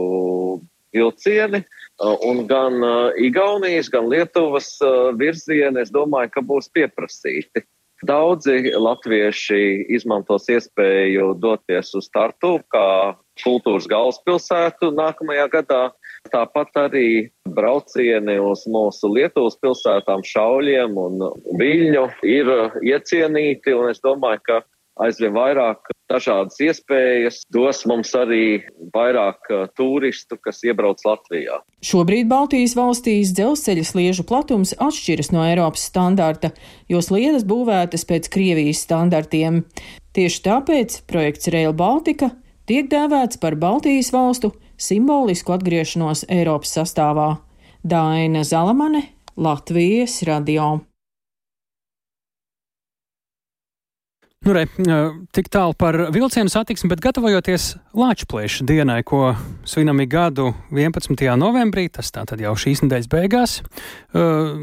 [0.96, 1.60] vilcieni,
[2.00, 2.80] un gan
[3.20, 4.70] Igaunijas, gan Lietuvas
[5.20, 7.66] virzieni, es domāju, ka būs pieprasīti.
[8.08, 15.82] Daudzi latvieši izmantos iespēju doties uz Tartu kā kultūras galvaspilsētu nākamajā gadā.
[16.32, 17.10] Tāpat arī
[17.56, 21.24] braucieni uz mūsu Lietuvas pilsētām Šauļiem un
[21.60, 22.52] Viļņu ir
[22.88, 24.62] iecienīti, un es domāju, ka
[25.04, 28.62] aizvien vairāk dažādas iespējas dos mums arī
[28.94, 31.62] vairāk uh, turistu, kas iebrauc Latvijā.
[31.86, 36.52] Šobrīd Baltijas valstīs dzelzceļa sliežu platums atšķiras no Eiropas standarta,
[36.90, 39.64] jo sliedas būvētas pēc Krievijas standartiem.
[40.18, 42.34] Tieši tāpēc projekts Rail Baltica
[42.70, 47.32] tiek dēvēts par Baltijas valstu simbolisku atgriešanos Eiropas sastāvā.
[47.86, 49.06] Daina Zalamane,
[49.40, 50.89] Latvijas radio.
[54.40, 54.62] Nu, re,
[55.36, 59.34] tik tālu par vilcienu satiksmi, bet gatavojoties Lāčplēša dienai, ko
[59.68, 61.26] svinam gadu 11.
[61.36, 63.56] novembrī, tas tātad jau šīs nedēļas beigās,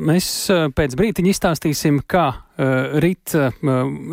[0.08, 0.28] mēs
[0.72, 2.24] pēc brītiņa izstāstīsim, kā
[3.04, 3.34] rit,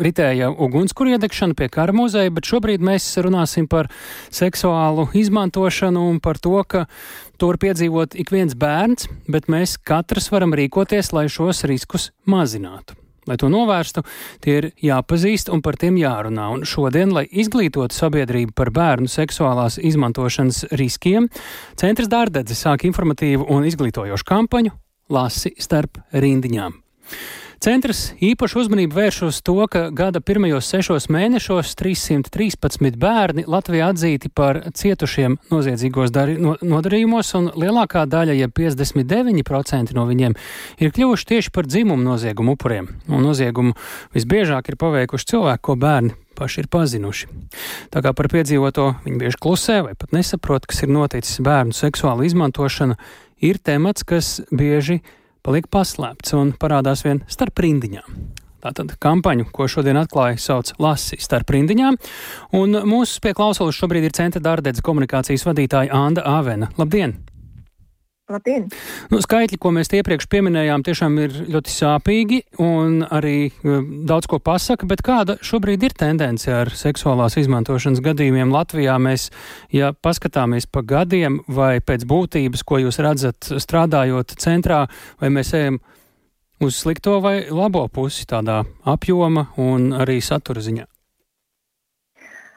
[0.06, 3.88] ritēja ugunskura iedegšana pie kara muzeja, bet šobrīd mēs runāsim par
[4.28, 6.84] seksuālu izmantošanu un par to, ka
[7.40, 13.00] to var piedzīvot ik viens bērns, bet mēs katrs varam rīkoties, lai šos riskus mazinātu.
[13.30, 14.04] Lai to novērstu,
[14.44, 16.50] tie ir jāpazīst un par tiem jārunā.
[16.54, 21.30] Un šodien, lai izglītotu sabiedrību par bērnu seksuālās izmantošanas riskiem,
[21.80, 24.76] Centrs Dārdedze sāk informatīvu un izglītojošu kampaņu
[25.12, 26.78] Lasi starp rindiņām.
[27.64, 34.28] Centrs īpašu uzmanību vērš uz to, ka gada pirmajos sešos mēnešos 313 bērni Latvijā atzīti
[34.28, 40.36] par cietušiem noziedzīgos dari, no, nodarījumos, un lielākā daļa, ja 59% no viņiem,
[40.84, 42.90] ir kļuvuši tieši par dzimumu noziegumu upuriem.
[43.08, 43.72] Un noziegumu
[44.12, 47.32] visbiežāk ir paveikuši cilvēki, ko bērni paši ir pazinuši.
[47.96, 52.28] Tā kā par piedzīvoto viņi bieži klusē vai pat nesaprot, kas ir noticis bērnu seksuāla
[52.28, 53.00] izmantošana,
[53.40, 58.24] ir temats, kas bieži ir paliek paslēpts un parādās vien starp rindiņām.
[58.64, 61.98] Tātad kampaņu, ko šodien atklāja, sauc Lasi starp rindiņām,
[62.56, 66.72] un mūsu pie klausulas šobrīd ir centra dārdedz komunikācijas vadītāja Anda Āvena.
[66.80, 67.18] Labdien!
[68.24, 68.70] Labdien!
[69.12, 74.38] Nu, skaitļi, ko mēs iepriekš pieminējām, tiešām ir ļoti sāpīgi un arī uh, daudz ko
[74.40, 78.96] pasaka, bet kāda šobrīd ir tendence ar seksuālās izmantošanas gadījumiem Latvijā?
[78.96, 79.28] Mēs,
[79.76, 84.86] ja paskatāmies pa gadiem vai pēc būtības, ko jūs redzat strādājot centrā,
[85.20, 85.82] vai mēs ejam
[86.64, 90.93] uz slikto vai labo pusi tādā apjoma un arī satura ziņā?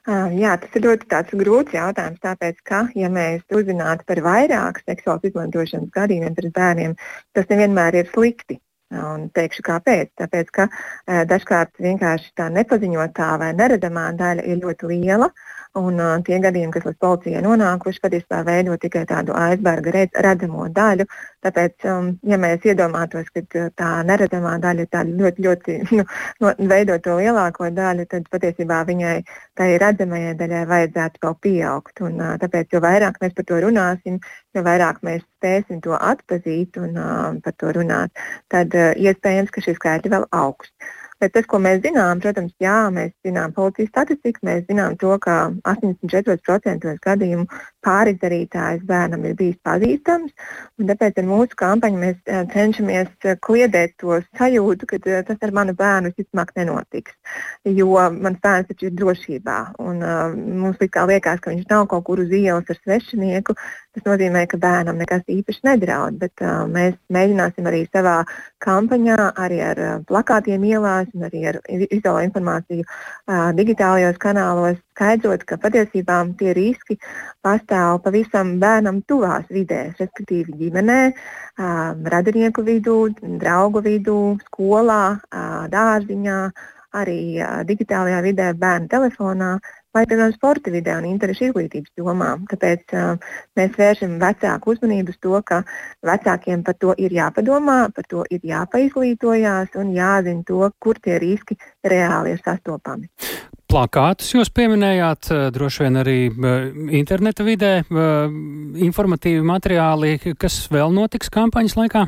[0.07, 5.91] Jā, tas ir ļoti grūts jautājums, tāpēc, ka, ja mēs uzzinātu par vairāk seksuālas izmantošanas
[5.91, 6.93] gadījumiem pret bērniem,
[7.35, 8.61] tas nevienmēr ir slikti.
[8.87, 10.13] Un teikšu, kāpēc.
[10.15, 10.69] Tāpēc, ka
[11.27, 15.27] dažkārt vienkārši tā nepaziņotā vai neredamā daļa ir ļoti liela,
[15.77, 21.05] Un uh, tie gadījumi, kas līdz policijai nonākuši, patiesībā veido tikai tādu aizberga redzamo daļu.
[21.45, 26.05] Tāpēc, um, ja mēs iedomātos, ka tā neredzamā daļa tāda ļoti, ļoti nu,
[26.41, 29.15] no, veido to lielāko daļu, tad patiesībā viņai,
[29.59, 32.03] tai redzamajai daļai, vajadzētu vēl pieaugt.
[32.07, 34.21] Un, uh, tāpēc, jo vairāk mēs par to runāsim,
[34.55, 39.61] jo vairāk mēs spēsim to atpazīt un uh, par to runāt, tad uh, iespējams, ka
[39.65, 40.73] šie skaitļi vēl augs.
[41.21, 45.37] Bet tas, ko mēs zinām, protams, jā, mēs zinām policijas statistiku, mēs zinām to, ka
[45.65, 47.47] 84% gadījumu
[47.87, 50.33] pārizdarītājs bērnam ir bijis pazīstams.
[50.91, 55.55] Tāpēc ar mūsu kampaņu mēs eh, cenšamies eh, kliedēt to sajūtu, ka eh, tas ar
[55.57, 57.17] manu bērnu visticamāk nenotiks.
[57.65, 59.57] Jo mans bērns taču ir drošībā.
[59.83, 63.55] Un, uh, mums liekas, ka viņš nav kaut kur uz ielas ar svešinieku.
[63.97, 66.19] Tas nozīmē, ka bērnam nekas īpaši nedraud.
[66.21, 68.19] Bet uh, mēs mēģināsim arī savā
[68.61, 75.47] kampaņā, arī ar uh, plakātiem ielās un arī ar vizuālo informāciju uh, digitālajos kanālos skaidrot,
[75.49, 76.99] ka patiesībā tie riski
[77.41, 82.99] pastāv pavisam bērnam tuvās vidēs, respektīvi ģimenē, uh, radinieku vidū,
[83.41, 86.39] draugu vidū, skolā, uh, dārziņā,
[87.01, 89.55] arī uh, digitālajā vidē, bērnu telefonā
[89.97, 92.33] vai, piemēram, sporta vidē un interešu izglītības jomā.
[92.51, 95.63] Tāpēc uh, mēs vēršam vecāku uzmanību uz to, ka
[96.05, 101.57] vecākiem par to ir jāpadomā, par to ir jāpaizglītojās un jāzina to, kur tie riski
[101.85, 103.09] reāli ir sastopami.
[103.67, 106.19] Plakātus jūs pieminējāt, droši vien arī
[106.95, 107.73] interneta vidē,
[108.87, 112.05] informatīvi materiāli, kas vēl notiks kampaņas laikā?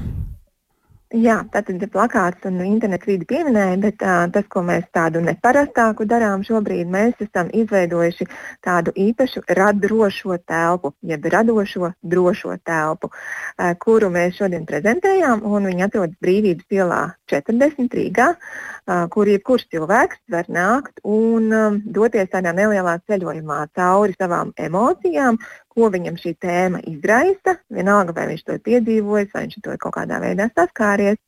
[1.10, 6.44] Jā, tātad plakāts un internetu vidi pieminēja, bet uh, tas, ko mēs tādu neparastāku darām
[6.46, 8.28] šobrīd, mēs esam izveidojuši
[8.62, 15.88] tādu īpašu radošo telpu, jeb radošo drošo telpu, uh, kuru mēs šodien prezentējām, un viņi
[15.88, 17.00] atrodas Brīvības ielā
[17.34, 24.14] 40 Rīgā, uh, kur jebkurš cilvēks var nākt un um, doties tādā nelielā ceļojumā cauri
[24.14, 25.42] savām emocijām,
[25.80, 27.56] ko viņam šī tēma izraisa.
[27.72, 31.20] Vienalga, vai viņš to ir piedzīvojis, vai viņš to ir kaut kādā veidā saskāries.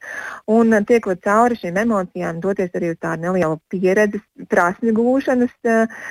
[0.51, 6.01] Un uh, tiekot cauri šīm emocijām, doties arī uz tādu nelielu pieredzes, prasmi gūšanas uh,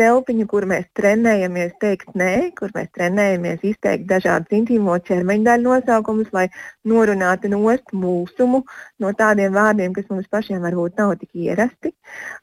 [0.00, 6.32] telpiņu, kur mēs trenējamies teikt nē, kur mēs trenējamies izteikt dažādus intīmo ķermeņa daļu nosaukumus,
[6.36, 6.46] lai
[6.88, 8.62] norunātu nost mūsumu
[9.02, 11.92] no tādiem vārdiem, kas mums pašiem varbūt nav tik ierasti.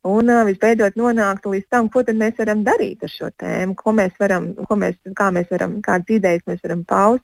[0.07, 4.13] Un uh, visbeidzot nonākt līdz tam, ko mēs varam darīt ar šo tēmu, ko mēs
[4.21, 7.23] varam, ko mēs, kā mēs varam, kādas idejas mēs varam paust,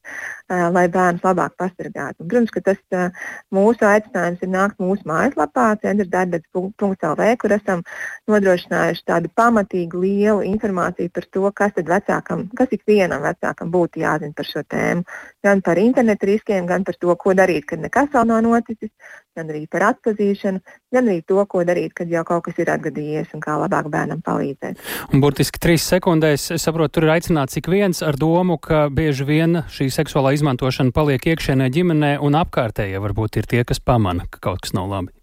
[0.49, 2.23] lai bērnus labāk pasargātu.
[2.23, 3.13] Un, protams, ka tas
[3.53, 7.83] mūsu aicinājums ir nākt mūsu mājaslapā, centrdarbības.lv, kur esam
[8.29, 14.35] nodrošinājuši tādu pamatīgu lielu informāciju par to, kas tad vecākam, kas ikvienam vecākam būtu jāzina
[14.35, 15.07] par šo tēmu.
[15.43, 18.91] Gan par internetu riskiem, gan par to, ko darīt, kad nekas vēl nav noticis,
[19.33, 20.61] gan arī par atpazīšanu,
[20.93, 24.21] gan arī to, ko darīt, kad jau kaut kas ir atgadījies un kā labāk bērnam
[24.25, 24.81] palīdzēt.
[25.13, 29.25] Un burtiski trīs sekundēs, es saprotu, tur ir aicināts ik viens ar domu, ka bieži
[29.27, 34.41] vien šī seksuālā izmantošana paliek iekšēnē ģimenē un apkārtējie varbūt ir tie, kas pamana, ka
[34.43, 35.13] kaut kas nav labi.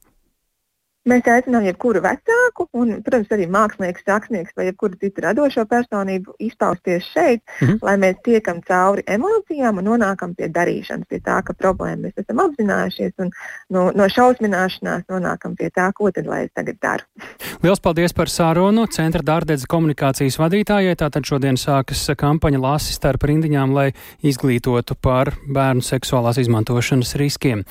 [1.11, 7.09] Mēs aicinām jebkuru vecāku, un, protams, arī mākslinieku, rakstnieku vai jebkuru citu radošo personību izpausties
[7.11, 7.79] šeit, mm -hmm.
[7.83, 12.39] lai mēs tiekam cauri emocijām un nonākam pie darīšanas, pie tā, ka problēmu mēs esam
[12.45, 13.31] apzinājušies un
[13.71, 17.05] no, no šausmināšanās nonākam pie tā, ko tad lai es tagad daru.
[17.63, 20.97] Lielas paldies par sārunu Centra dārdedz komunikācijas vadītājai.
[20.97, 23.93] Tātad šodien sākas kampaņa Lāsis starp rindiņām, lai
[24.23, 27.65] izglītotu par bērnu seksuālās izmantošanas riskiem.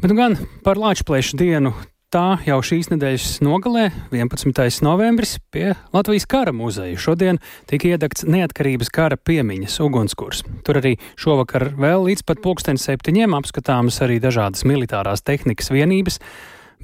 [0.00, 1.74] Bet nu gan par Latvijas dienu
[2.14, 4.84] tā jau šīs nedēļas nogalē, 11.
[4.86, 6.94] novembris, pie Latvijas kara muzeja.
[7.00, 10.44] Šodien tika iedegts neatkarības kara piemiņas ugunskurs.
[10.66, 16.20] Tur arī šovakar vēl līdz pat pulksten septiņiem apskatāmas arī dažādas militārās tehnikas vienības.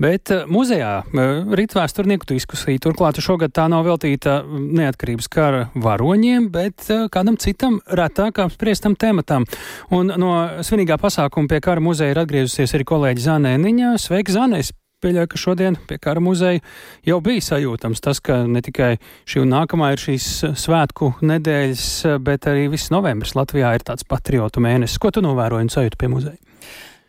[0.00, 2.80] Bet eh, muzejā eh, rīt vēsturnieku diskusija.
[2.82, 9.46] Turklāt šogad tā nav veltīta neatkarības kara varoņiem, bet eh, kādam citam retāk apspriestam tematam.
[9.94, 13.96] Un no svinīgā pasākuma pie kara muzeja ir atgriezusies arī kolēģi Zanēniņa.
[14.00, 14.74] Sveiki, Zanēs!
[15.02, 16.60] Pieļauju, ka šodien pie kara muzeja
[17.06, 18.92] jau bija sajūtams tas, ka ne tikai
[19.28, 20.28] šī un nākamā ir šīs
[20.60, 21.88] svētku nedēļas,
[22.24, 25.00] bet arī viss novembris Latvijā ir tāds patriotu mēnesis.
[25.00, 26.38] Ko tu novēroji un sajūti pie muzeja?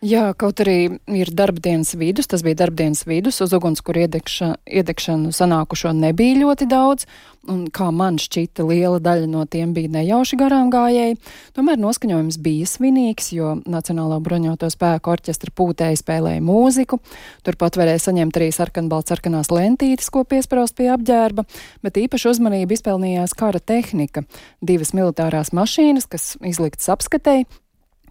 [0.02, 5.92] Jā, kaut arī ir darbdienas vidus, tas bija darbdienas vidus, uz ugunskura iedegša, iedegšanu sanākušo
[5.94, 7.06] nebija ļoti daudz,
[7.46, 11.20] un kā man šķita, liela daļa no tiem bija nejauši garām gājēji.
[11.54, 16.98] Tomēr noskaņojums bija svinīgs, jo Nacionālā bruņoto spēku orķestra pūtēji spēlēja mūziku,
[17.46, 21.46] turpat varēja saņemt arī sarkanbalts sarkanās lentītes, ko piespraust pie apģērba,
[21.86, 24.26] bet īpaši uzmanību izpelnījās kara tehnika,
[24.66, 27.46] divas militārās mašīnas, kas izliktas apskatēji,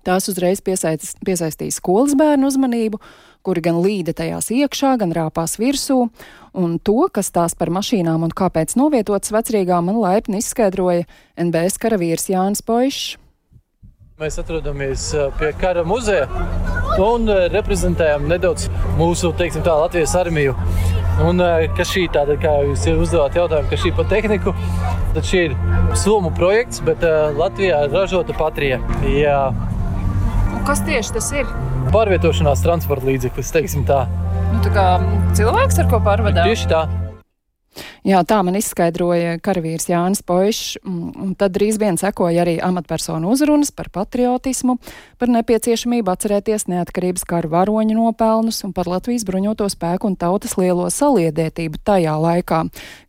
[0.06, 3.00] Tās uzreiz piesaistīja skolas bērnu uzmanību,
[3.44, 6.06] kuri gan līda tajās iekšā, gan rāpās virsū,
[6.56, 11.08] un to, kas tās par mašīnām un kāpēc novietotas vecrīgā, man laipni izskaidroja
[11.40, 13.18] NBS karavīrs Jānis Poišs.
[14.20, 15.06] Mēs atrodamies
[15.38, 16.26] pie kara muzeja
[17.00, 18.66] un reprezentējam nedaudz
[18.98, 20.52] mūsu teiksim, tā, Latvijas armiju.
[21.24, 21.40] Un,
[21.76, 24.52] kas šī tāda, kā jūs uzdevāt jautājumu, kas šī pa tehniku,
[25.16, 25.56] tad šī ir
[25.96, 27.04] Somu projekts, bet
[27.36, 28.78] Latvijā ražota Patrija.
[29.08, 29.40] Jā,
[30.68, 31.52] Kas tieši tas ir?
[31.94, 34.04] Pārvietošanās transporta līdzeklis, teiksim tā.
[34.50, 34.86] Nu, tā kā
[35.38, 36.44] cilvēks ar ko pārvadā?
[36.46, 36.84] Tieši tā.
[38.02, 43.70] Jā, tā man izskaidroja karavīrs Jānis Poišs, un tad drīz vien sekoja arī amatpersonu uzrunas
[43.76, 44.78] par patriotismu,
[45.20, 50.88] par nepieciešamību atcerēties neatkarības kara varoņu nopelnus un par Latvijas bruņoto spēku un tautas lielo
[50.90, 52.62] saliedētību tajā laikā,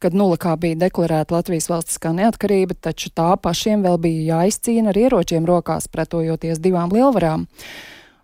[0.03, 5.47] kad nulakā bija deklarēta Latvijas valstiskā neatkarība, taču tā pašiem vēl bija jāizcīna ar ieročiem
[5.49, 7.47] rokās, pretojoties divām lielvarām.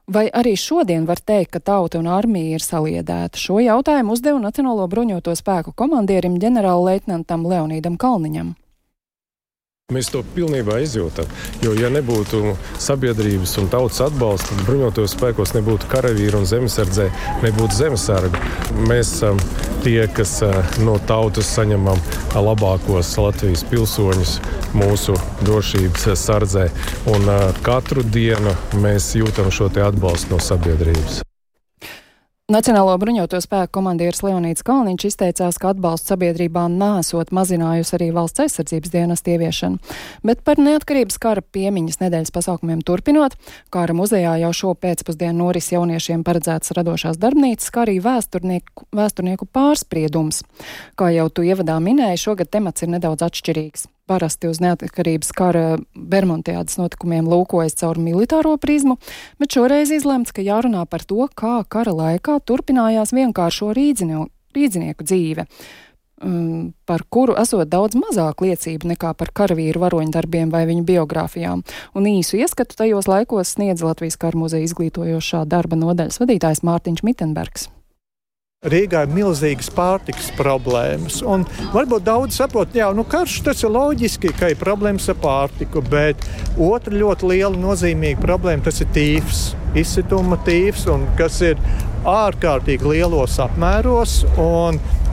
[0.08, 3.36] Vai arī šodien var teikt, ka tauta un armija ir saliedēta?
[3.36, 8.54] Šo jautājumu uzdeva Nacionālo bruņoto spēku komandierim ģenerālleitnantam Leonīdam Kalniņam.
[9.96, 11.30] Mēs to pilnībā izjūtam.
[11.64, 12.42] Jo, ja nebūtu
[12.84, 17.06] sabiedrības un tautas atbalsta, tad bruņotajos spēkos nebūtu karavīru un zemesardzē,
[17.46, 18.42] nebūtu zemesargu.
[18.90, 19.40] Mēs esam
[19.86, 20.34] tie, kas
[20.84, 22.04] no tautas saņemam
[22.36, 24.34] labākos Latvijas pilsoņus
[24.76, 25.16] mūsu
[25.48, 26.68] drošības sardzē.
[27.16, 27.32] Un
[27.64, 31.24] katru dienu mēs jūtam šo atbalstu no sabiedrības.
[32.48, 38.94] Nacionālo bruņoto spēku komandieris Leonīts Kalniņš izteicās, ka atbalsts sabiedrībā nesot mazinājusi arī valsts aizsardzības
[38.94, 39.82] dienas ieviešanu,
[40.24, 43.36] bet par neatkarības kara piemiņas nedēļas pasākumiem turpinot,
[43.68, 50.46] kara muzejā jau šo pēcpusdienu noris jauniešiem paredzēts radošās darbnīcas, kā arī vēsturnieku, vēsturnieku pārspriedums.
[50.96, 55.66] Kā jau tu ievadā minēji, šogad temats ir nedaudz atšķirīgs parasti uz neatkarības kara
[55.96, 58.98] Bermontiādas notikumiem lūkojas caur militāro prizmu,
[59.42, 65.48] bet šoreiz izlemts, ka jārunā par to, kā kara laikā turpinājās vienkāršo rīdzinieku, rīdzinieku dzīve.
[66.18, 71.62] Um, par kuru esot daudz mazāk liecību nekā par karavīru varoņdarbiem vai viņu biogrāfijām,
[71.94, 77.70] un īsu ieskatu tajos laikos sniedz Latvijas kara muzeja izglītojošā darba nodaļas vadītājs Mārtiņš Mitenbergs.
[78.72, 81.22] Rīgā ir milzīgas pārtikas problēmas.
[81.26, 85.84] Un varbūt daudz saprot, ka nu, karš tas ir loģiski, ka ir problēmas ar pārtiku,
[85.92, 89.44] bet otra ļoti liela nozīmīga problēma tas ir tīfs,
[89.78, 90.88] izsituma tīfs,
[91.20, 91.62] kas ir
[92.08, 94.22] ārkārtīgi lielos apmēros.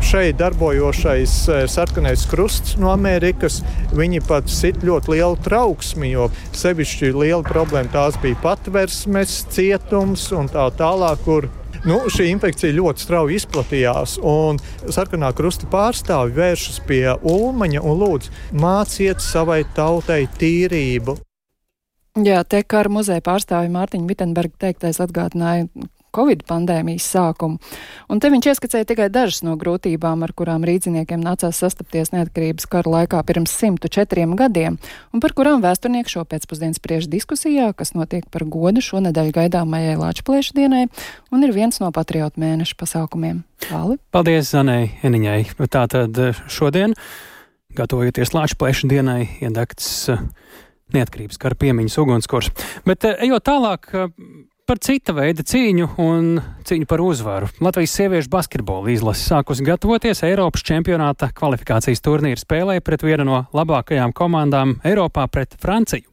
[0.04, 3.62] Šeit darbojošais eh, sarkanais krusts no Amerikas,
[3.96, 10.50] viņi pat sit ļoti lielu trauksmi, jo sevišķi liela problēma tās bija patversmes, cietums un
[10.52, 11.48] tā tālāk, kur
[11.84, 14.56] Nu, šī infekcija ļoti strauji izplatījās, un
[14.88, 21.18] sarkanā krusta pārstāvji vēršas pie Ulmaņa un lūdz māciet savai tautai tīrību.
[22.24, 25.66] Jā, te kā ar muzeja pārstāvi Mārtiņu Vitsenbergu teiktais atgādināja
[26.14, 27.58] Covid pandēmijas sākumu.
[28.08, 32.92] Un te viņš ieskicēja tikai dažas no grūtībām, ar kurām rīdziniekiem nācās sastapties neatkarības kara
[32.98, 34.78] laikā pirms 104 gadiem,
[35.12, 40.56] un par kurām vēsturnieki šo pēcpusdienu spriež diskusijā, kas notiek par godu šonadēļ gaidāmajai Lāčplēša
[40.56, 40.86] dienai,
[41.34, 43.42] un ir viens no patriotu mēneša pasākumiem.
[43.64, 43.98] Tāli.
[44.12, 45.54] Paldies, Zanai Eniņai.
[45.72, 46.94] Tātad eh, šodien,
[47.78, 50.24] gatavojoties Lāčplēša dienai, iedegts eh,
[50.94, 52.50] neatkarības kara piemiņas ugunskurs.
[52.86, 53.88] Bet eh, ejot tālāk,
[54.64, 57.50] Par cita veida cīņu un cīņu par uzvaru.
[57.60, 64.14] Latvijas sieviešu basketbola izlase sākusi gatavoties Eiropas čempionāta kvalifikācijas turnīra spēlē pret vienu no labākajām
[64.16, 66.08] komandām Eiropā pret Franciju.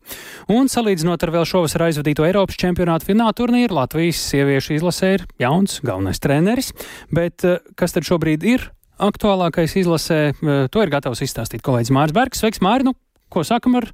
[0.51, 5.77] Un salīdzinot ar vēl šovasar aizvadīto Eiropas čempionāta fināla turnīru, Latvijas sieviešu izlasē ir jauns
[5.87, 6.73] galvenais treneris,
[7.07, 8.67] bet eh, kas tad šobrīd ir
[8.99, 12.43] aktuālākais izlasē, eh, to ir gatavs izstāstīt kolēģis Mārs Bergs.
[12.43, 12.91] Sveiks, Māri!
[13.31, 13.87] Ko sakam ar,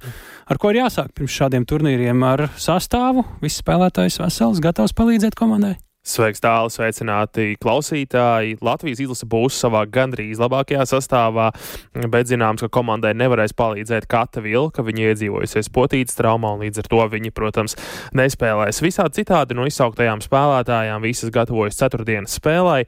[0.50, 2.24] ar ko ir jāsāk pirms šādiem turnīriem?
[2.26, 5.76] Ar sastāvu, viss spēlētājs vesels, gatavs palīdzēt komandai?
[6.08, 8.56] Sveiks, tālu sveicināti klausītāji.
[8.64, 11.50] Latvijas izlase būs savā gandrīz labākajā sastāvā,
[12.08, 14.80] bet zināms, ka komandai nevarēs palīdzēt kata vilka.
[14.86, 17.76] Viņa iedzīvojusies potītas traumā, un līdz ar to viņi, protams,
[18.16, 18.80] nespēlēs.
[18.80, 22.78] Visādi citādi no izsauktajām spēlētājām visas gatavojas ceturtdienas spēlē.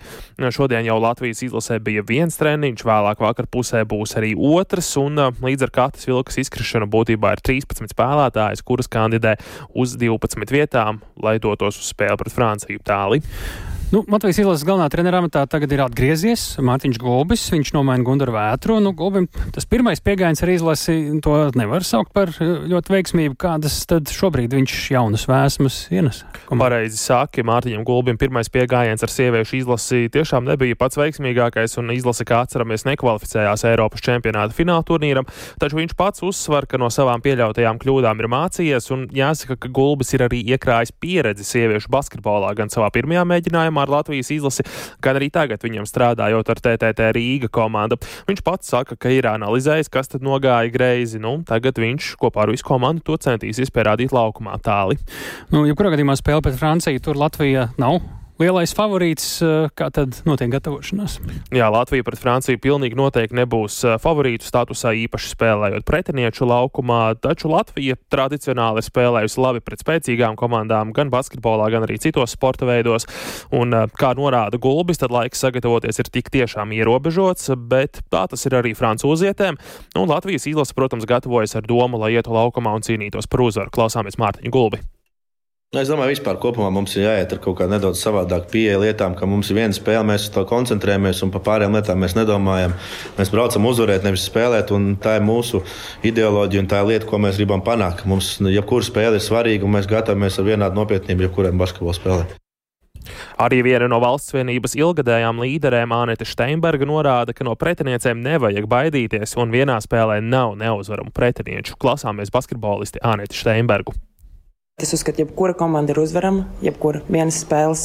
[0.48, 5.68] Šodien jau Latvijas izlasē bija viens treniņš, vēlāk vakar pusē būs arī otrs, un līdz
[5.68, 9.36] ar katas vilkas izkrišanu būtībā ir 13 spēlētājas, kuras kandidē
[9.76, 12.80] uz 12 vietām, lai dotos uz spēli pret Franciju.
[12.80, 13.22] Tālāk Really.
[13.90, 17.42] Nu, Latvijas izlases galvenā treneru amatā tagad ir atgriezies Mārtiņš Gulbis.
[17.50, 18.76] Viņš nomaina Gundaru Vētru.
[18.78, 20.94] Nu, Gulbim tas pirmais pieejams ar izlasi,
[21.26, 23.34] to nevar saukt par eh, ļoti veiksmīgu.
[23.42, 26.20] Kādas tad šobrīd viņš jaunas vēsmas ienes?
[26.46, 32.22] Pareizi saki, Mārtiņam Gulbim pirmais pieejams ar sieviešu izlasi tiešām nebija pats veiksmīgākais, un izlase,
[32.30, 35.26] kā atceramies, nekvalificējās Eiropas čempionāta fināla turnīram.
[35.58, 40.14] Taču viņš pats uzsver, ka no savām pieļautajām kļūdām ir mācījies, un jāsaka, ka Gulbis
[40.14, 44.66] ir arī iekrājis pieredzi sieviešu basketbolā gan savā pirmajā mēģinājumā ar Latvijas izlasi,
[45.02, 48.00] gan arī tagad viņam strādājot ar TTT Rīga komandu.
[48.28, 51.20] Viņš pats saka, ka ir analizējis, kas tad nogāja greizi.
[51.22, 55.00] Nu, tagad viņš kopā ar visu komandu to centīsies pierādīt laukumā tāli.
[55.50, 58.00] Nu, jebkurā gadījumā spēle pret Franciju tur Latvija nav
[58.40, 61.18] lielais favorīts, eh, kā tad notiek gatavošanās?
[61.54, 67.50] Jā, Latvija pret Franciju pilnīgi noteikti nebūs eh, favorītu statusā īpaši spēlējot pretinieču laukumā, taču
[67.52, 73.08] Latvija tradicionāli spēlējusi labi pret spēcīgām komandām gan basketbolā, gan arī citos sporta veidos,
[73.52, 78.46] un eh, kā norāda Gulbis, tad laiks sagatavoties ir tik tiešām ierobežots, bet tā tas
[78.48, 79.60] ir arī francūzietēm,
[80.00, 83.74] un Latvijas izlase, protams, gatavojas ar domu, lai ietu laukumā un cīnītos par uzvaru.
[83.74, 84.80] Klausāmies Mārtiņu Gulbi.
[85.70, 89.12] Nu, es domāju, ka kopumā mums ir jāiet ar kaut kādu nedaudz savādāku pieeja lietām,
[89.14, 92.74] ka mums ir viena spēle, mēs uz to koncentrējamies, un par pārējām lietām mēs nedomājam.
[93.14, 95.60] Mēs braucam uzvarēt, nevis spēlēt, un tā ir mūsu
[96.10, 98.02] ideoloģija un tā ir lieta, ko mēs gribam panākt.
[98.10, 102.26] Mums jebkura spēle ir svarīga, un mēs gatavamies ar vienādu nopietnību jebkurai basketbola spēlē.
[103.38, 109.38] Arī viena no valsts vienības ilgadējām līderēm Anita Steinberga norāda, ka no pretiniecēm nevajag baidīties,
[109.38, 111.78] un vienā spēlē nav neuzvaramu pretinieču.
[111.78, 113.94] Klausāmies basketbolisti Anita Steinbergu.
[114.86, 117.84] Es uzskatu, ka jebkura komanda ir uzvarama, jebkura vienas spēles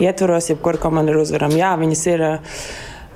[0.00, 1.58] ietvaros, jebkura komanda ir uzvarama.
[1.60, 2.24] Jā, viņas ir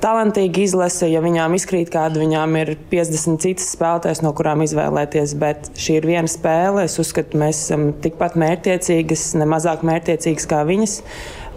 [0.03, 5.35] talantīga izlase, ja viņām izkrīt kāda, viņām ir 50 citas spēlētājas, no kurām izvēlēties.
[5.41, 6.85] Bet šī ir viena spēle.
[6.87, 11.01] Es uzskatu, mēs esam tikpat mērķiecīgas, ne mazāk mērķiecīgas kā viņas.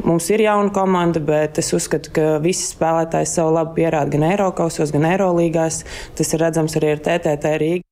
[0.07, 4.95] Mums ir jauna komanda, bet es uzskatu, ka visi spēlētāji savu labu pierāda gan Eiropasos,
[4.95, 5.83] gan Eirolīgās.
[6.17, 7.90] Tas ir redzams arī ar TTT Rīgā.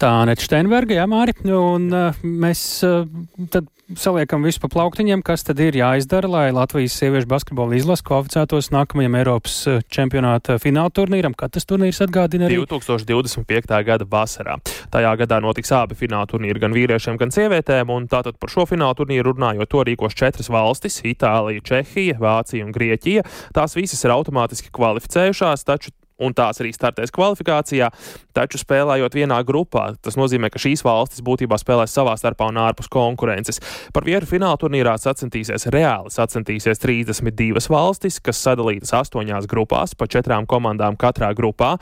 [0.00, 3.04] Tā Anita Steinberga, jā, Māri, un uh, mēs uh,
[3.52, 3.68] tad
[4.00, 9.16] saliekam visu pa plauktiņiem, kas tad ir jāizdara, lai Latvijas sieviešu basketbola izlase kvalificētos nākamajam
[9.20, 9.56] Eiropas
[9.92, 11.36] čempionāta fināla turnīram.
[11.38, 12.58] Kad tas turnīrs atgādina arī?
[12.64, 13.74] 2025.
[13.86, 14.56] gada vasarā.
[14.94, 18.96] Tajā gadā notiks abi fināla turnīri gan vīriešiem, gan sievietēm, un tātad par šo fināla
[18.98, 23.26] turnīru runājot, to rīkos četras valstis- Itālija, Čehija, Vācija un Grieķija.
[23.54, 25.92] Tās visas ir automātiski kvalificējušās, taču
[26.22, 27.88] un tās arī startēs kvalifikācijā,
[28.36, 29.86] taču spēlējot vienā grupā.
[30.02, 33.60] Tas nozīmē, ka šīs valstis būtībā spēlēs savā starpā un ārpus konkurences.
[33.94, 40.46] Par vieru fināla turnīrā sacensties reāli sacensties 32 valstis, kas sadalītas astoņās grupās, pa četrām
[40.50, 41.74] komandām katrā grupā,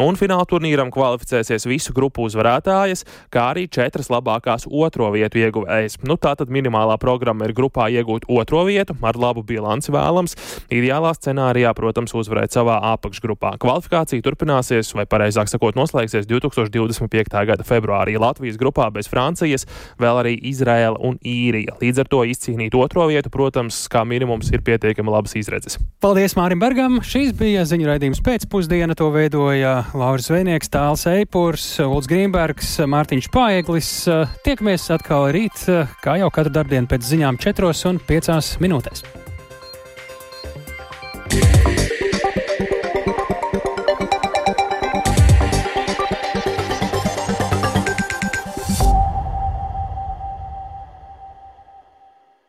[0.00, 5.98] un fināla turnīram kvalificēsies visu grupu uzvarētājas, kā arī četras labākās otro vietu ieguvējas.
[6.06, 10.36] Nu, tātad minimālā programma ir grupā iegūt otro vietu ar labu bilanci vēlams.
[10.70, 13.56] Ideālā scenārijā, protams, uzvarēt savā apakšgrupā.
[13.80, 17.32] Kvalifikācija turpināsies, vai pareizāk sakot, noslēgsies 2025.
[17.48, 19.64] gada februārī Latvijas grupā bez Francijas,
[20.00, 21.78] vēl arī Izraela un Īrija.
[21.80, 25.78] Līdz ar to izcīnīt otro vietu, protams, kā minimums ir pietiekami labas izredzes.
[26.04, 27.00] Paldies Mārim Bergam!
[27.00, 28.98] Šīs bija ziņu raidījums pēcpusdiena.
[29.00, 33.94] To veidoja Lauris Vēnieks, Tāls Eipurs, Ulds Grīmbergs, Mārtiņš Paeglis.
[34.44, 35.64] Tiekamies atkal rīt,
[36.04, 39.08] kā jau katru dardienu pēc ziņām 4 un 5 minūtēs.